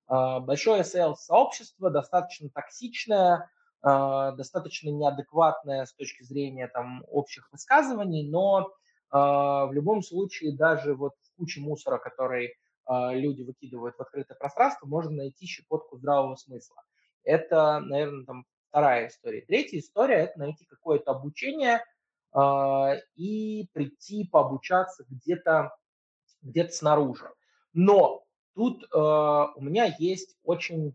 [0.08, 3.48] Э, большое sales-сообщество, достаточно токсичное,
[3.82, 8.70] достаточно неадекватная с точки зрения там, общих высказываний, но
[9.10, 12.54] а, в любом случае даже вот в куче мусора, который
[12.86, 16.82] а, люди выкидывают в открытое пространство, можно найти щепотку здравого смысла.
[17.24, 19.42] Это, наверное, там вторая история.
[19.42, 21.84] Третья история– это найти какое-то обучение
[23.16, 25.76] и прийти пообучаться где-то
[26.42, 27.28] где снаружи.
[27.72, 28.22] Но
[28.54, 30.94] тут у меня есть очень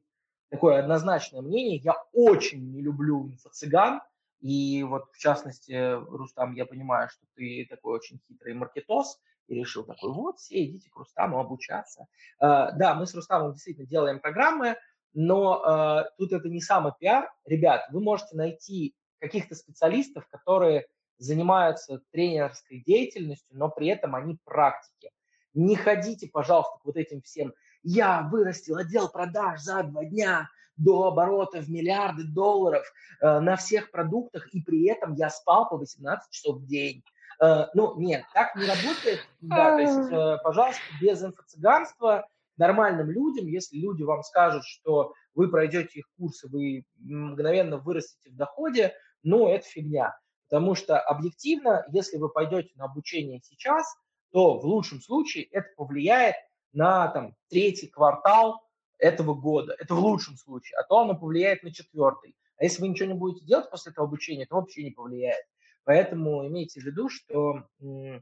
[0.49, 1.77] такое однозначное мнение.
[1.77, 4.01] Я очень не люблю инфо-цыган,
[4.39, 9.83] И вот, в частности, Рустам, я понимаю, что ты такой очень хитрый маркетос, и решил
[9.83, 12.07] такой, вот, все идите к Рустаму обучаться.
[12.39, 14.75] Э, да, мы с Рустамом действительно делаем программы,
[15.13, 17.31] но э, тут это не самый пиар.
[17.45, 20.87] Ребят, вы можете найти каких-то специалистов, которые
[21.17, 25.11] занимаются тренерской деятельностью, но при этом они практики.
[25.53, 27.53] Не ходите, пожалуйста, к вот этим всем.
[27.87, 32.83] Я вырастил отдел продаж за два дня до оборота в миллиарды долларов
[33.21, 37.03] э, на всех продуктах, и при этом я спал по 18 часов в день.
[37.39, 39.19] Э, ну, нет, так не работает.
[39.41, 42.27] Да, то есть, э, пожалуйста, без инфо-цыганства
[42.57, 48.35] нормальным людям, если люди вам скажут, что вы пройдете их курсы, вы мгновенно вырастете в
[48.35, 50.17] доходе, ну, это фигня.
[50.49, 53.85] Потому что объективно, если вы пойдете на обучение сейчас,
[54.31, 56.35] то в лучшем случае это повлияет
[56.75, 58.61] на там, третий квартал
[58.97, 59.75] этого года.
[59.79, 60.77] Это в лучшем случае.
[60.77, 62.35] А то оно повлияет на четвертый.
[62.57, 65.45] А если вы ничего не будете делать после этого обучения, то вообще не повлияет.
[65.83, 68.21] Поэтому имейте в виду, что ну,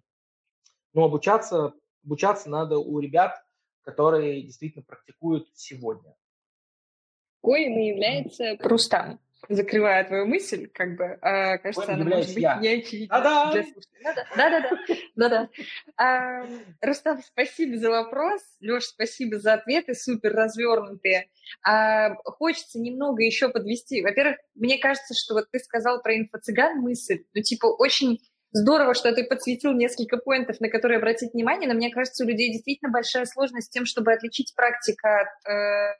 [0.93, 1.73] обучаться,
[2.03, 3.43] обучаться надо у ребят,
[3.81, 6.15] которые действительно практикуют сегодня.
[7.41, 9.19] Коим и является Рустам.
[9.49, 12.55] Закрывая твою мысль, как бы, э, кажется, Коим она может быть я.
[12.57, 13.65] не очевидна для
[14.35, 15.49] Да-да-да.
[15.97, 16.47] Да-да.
[16.81, 18.41] Рустам, спасибо за вопрос.
[18.61, 21.29] Леш, спасибо за ответы, супер развернутые.
[21.65, 24.01] А, хочется немного еще подвести.
[24.01, 28.19] Во-первых, мне кажется, что вот ты сказал про инфо-цыган мысль, ну, типа, очень
[28.55, 32.51] Здорово, что ты подсветил несколько поинтов, на которые обратить внимание, но мне кажется, у людей
[32.51, 35.95] действительно большая сложность с тем, чтобы отличить практика от э,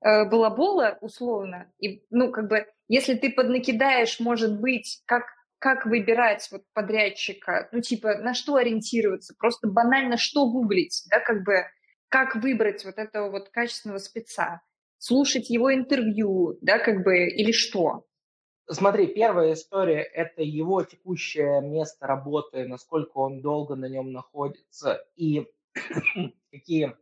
[0.00, 1.72] э, балабола условно.
[1.78, 5.24] И, ну, как бы, если ты поднакидаешь, может быть, как,
[5.58, 11.44] как выбирать вот подрядчика, ну, типа, на что ориентироваться, просто банально что гуглить, да, как
[11.44, 11.66] бы,
[12.08, 14.62] как выбрать вот этого вот качественного спеца,
[14.98, 18.06] слушать его интервью, да, как бы, или что?
[18.68, 25.48] Смотри, первая история– это его текущее место работы, насколько он долго на нем находится и
[26.52, 26.96] какие,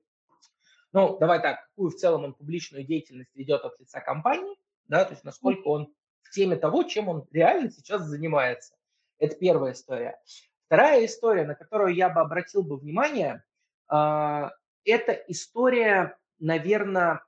[0.93, 5.13] ну, давай так, какую в целом он публичную деятельность ведет от лица компании, да, то
[5.13, 8.75] есть насколько он в теме того, чем он реально сейчас занимается.
[9.19, 10.21] Это первая история.
[10.67, 13.43] Вторая история, на которую я бы обратил бы внимание,
[13.89, 14.53] а,
[14.85, 17.23] это история, наверное,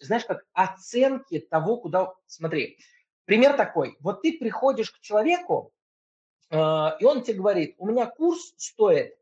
[0.00, 2.14] знаешь, как оценки того, куда...
[2.26, 2.78] Смотри,
[3.28, 3.98] Пример такой.
[4.00, 5.70] Вот ты приходишь к человеку,
[6.48, 6.56] э,
[6.98, 9.14] и он тебе говорит, у меня курс стоит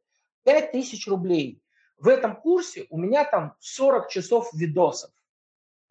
[0.45, 1.61] 5000 рублей.
[1.99, 5.11] В этом курсе у меня там 40 часов видосов.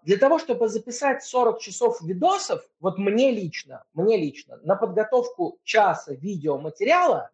[0.04, 6.14] Для того, чтобы записать 40 часов видосов, вот мне лично, мне лично, на подготовку часа
[6.14, 7.32] видеоматериала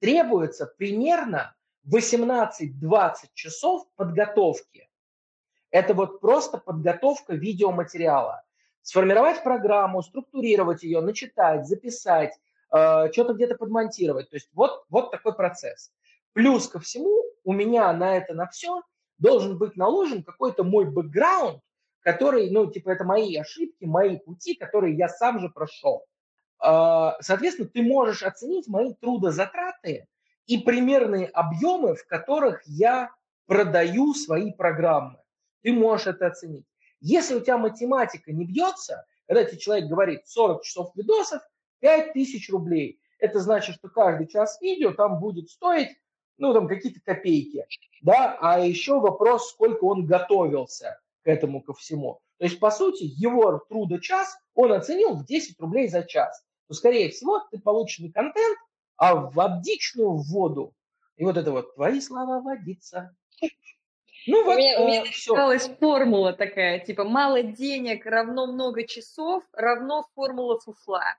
[0.00, 1.54] требуется примерно
[1.86, 2.50] 18-20
[3.34, 4.88] часов подготовки.
[5.70, 8.42] Это вот просто подготовка видеоматериала
[8.80, 12.32] сформировать программу, структурировать ее, начитать, записать,
[12.72, 14.30] э, что-то где-то подмонтировать.
[14.30, 15.92] То есть вот, вот такой процесс.
[16.36, 18.82] Плюс ко всему у меня на это, на все
[19.16, 21.62] должен быть наложен какой-то мой бэкграунд,
[22.00, 26.04] который, ну, типа, это мои ошибки, мои пути, которые я сам же прошел.
[26.62, 30.08] Э, соответственно, ты можешь оценить мои трудозатраты
[30.44, 33.12] и примерные объемы, в которых я
[33.46, 35.18] продаю свои программы.
[35.62, 36.66] Ты можешь это оценить.
[37.00, 41.40] Если у тебя математика не бьется, когда тебе человек говорит 40 часов видосов,
[41.80, 45.96] 5000 рублей, это значит, что каждый час видео там будет стоить,
[46.38, 47.66] ну, там какие-то копейки,
[48.02, 52.20] да, а еще вопрос, сколько он готовился к этому ко всему.
[52.38, 56.44] То есть, по сути, его труда час он оценил в 10 рублей за час.
[56.68, 58.58] То, скорее всего, ты получишь не контент,
[58.96, 60.74] а в обдичную воду.
[61.16, 63.14] И вот это вот твои слова водиться,
[64.26, 68.84] ну, вот, у меня, э, у меня осталась формула такая, типа мало денег равно много
[68.84, 71.14] часов равно формула фуфла.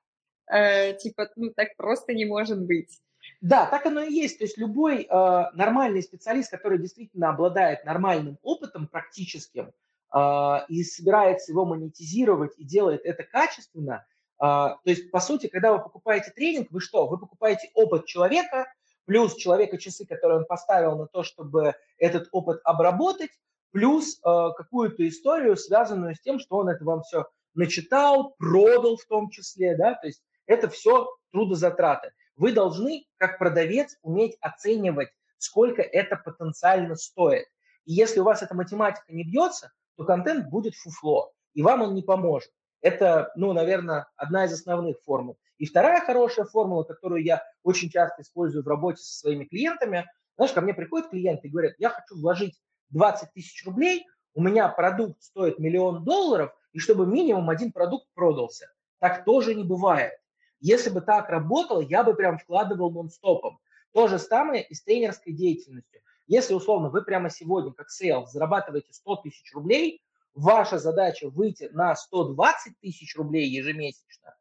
[0.52, 3.00] Э, типа, ну так просто не может быть.
[3.42, 4.40] Да, так оно и есть.
[4.40, 5.08] То есть любой э,
[5.54, 9.72] нормальный специалист, который действительно обладает нормальным опытом практическим
[10.14, 14.06] э, и собирается его монетизировать и делает это качественно,
[14.40, 17.08] э, то есть, по сути, когда вы покупаете тренинг, вы что?
[17.08, 18.74] Вы покупаете опыт человека,
[19.06, 23.32] плюс человека часы, которые он поставил на то, чтобы этот опыт обработать,
[23.72, 29.06] плюс э, какую-то историю, связанную с тем, что он это вам все начитал, продал в
[29.06, 32.12] том числе, да, то есть это все трудозатраты.
[32.38, 37.48] Вы должны, как продавец, уметь оценивать, сколько это потенциально стоит.
[37.86, 41.96] И если у вас эта математика не бьется, то контент будет фуфло, и вам он
[41.96, 42.52] не поможет.
[42.82, 45.38] Это, ну, наверное, одна из основных формул.
[45.58, 50.54] И вторая хорошая формула, которую я очень часто использую в работе со своими клиентами, знаешь,
[50.54, 52.60] ко мне приходят клиенты и говорят, я хочу вложить
[52.92, 58.68] 20 тысяч рублей, у меня продукт стоит миллион долларов, и чтобы минимум один продукт продался.
[59.00, 60.14] Так тоже не бывает.
[60.60, 63.60] Если бы так работало, я бы прям вкладывал нон-стопом.
[63.94, 66.02] То же самое и с тренерской деятельностью.
[66.28, 70.02] Если, условно, вы прямо сегодня, как сейлс, зарабатываете 100 тысяч рублей,
[70.34, 74.36] ваша задача выйти на 120 тысяч рублей ежемесячно,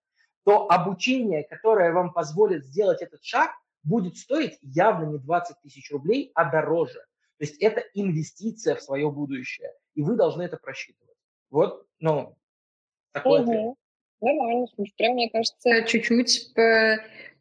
[0.44, 3.50] то обучение, которое вам позволит сделать этот шаг,
[3.82, 7.00] будет стоить явно не 20 тысяч рублей, а дороже.
[7.38, 11.16] То есть это инвестиция в свое будущее, и вы должны это просчитывать.
[11.50, 12.36] Вот, ну,
[13.12, 13.50] такой угу.
[13.50, 13.74] ответ.
[14.20, 16.52] Нормально, прям, мне кажется, чуть-чуть,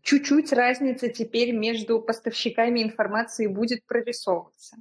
[0.01, 4.77] чуть-чуть разница теперь между поставщиками информации будет прорисовываться.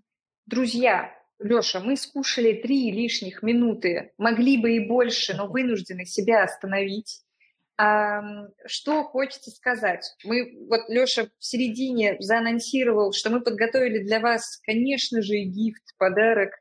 [0.46, 7.22] Друзья, Леша, мы скушали три лишних минуты, могли бы и больше, но вынуждены себя остановить.
[7.76, 8.22] А,
[8.66, 10.14] что хочется сказать?
[10.24, 16.52] Мы, вот Леша в середине заанонсировал, что мы подготовили для вас, конечно же, гифт, подарок,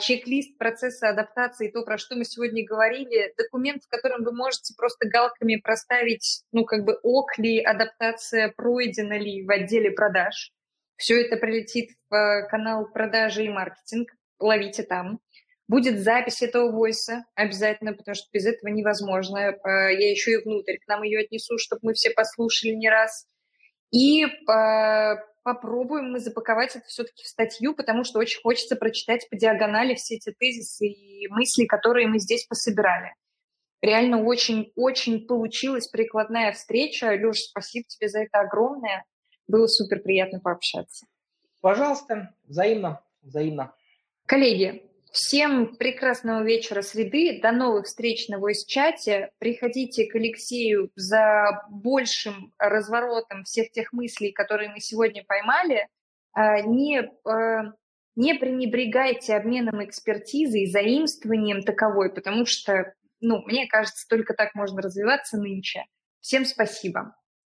[0.00, 5.08] чек-лист процесса адаптации, то, про что мы сегодня говорили, документ, в котором вы можете просто
[5.08, 10.52] галками проставить, ну, как бы ок ли, адаптация пройдена ли в отделе продаж.
[10.96, 15.20] Все это прилетит в э, канал продажи и маркетинг, ловите там.
[15.66, 19.38] Будет запись этого войса обязательно, потому что без этого невозможно.
[19.38, 23.26] Э, я еще и внутрь к нам ее отнесу, чтобы мы все послушали не раз.
[23.92, 24.26] И
[25.42, 30.16] попробуем мы запаковать это все-таки в статью, потому что очень хочется прочитать по диагонали все
[30.16, 33.14] эти тезисы и мысли, которые мы здесь пособирали.
[33.82, 37.06] Реально очень-очень получилась прикладная встреча.
[37.06, 39.04] Леш, спасибо тебе за это огромное.
[39.48, 41.06] Было супер приятно пообщаться.
[41.60, 43.74] Пожалуйста, взаимно, взаимно.
[44.26, 47.40] Коллеги, Всем прекрасного вечера среды.
[47.42, 49.30] До новых встреч на voice-чате.
[49.38, 55.88] Приходите к Алексею за большим разворотом всех тех мыслей, которые мы сегодня поймали.
[56.32, 57.72] А, не, а,
[58.14, 64.80] не пренебрегайте обменом экспертизы и заимствованием таковой, потому что, ну, мне кажется, только так можно
[64.80, 65.86] развиваться нынче.
[66.20, 67.16] Всем спасибо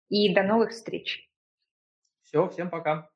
[0.08, 1.28] и до новых встреч.
[2.22, 3.11] Все, всем пока.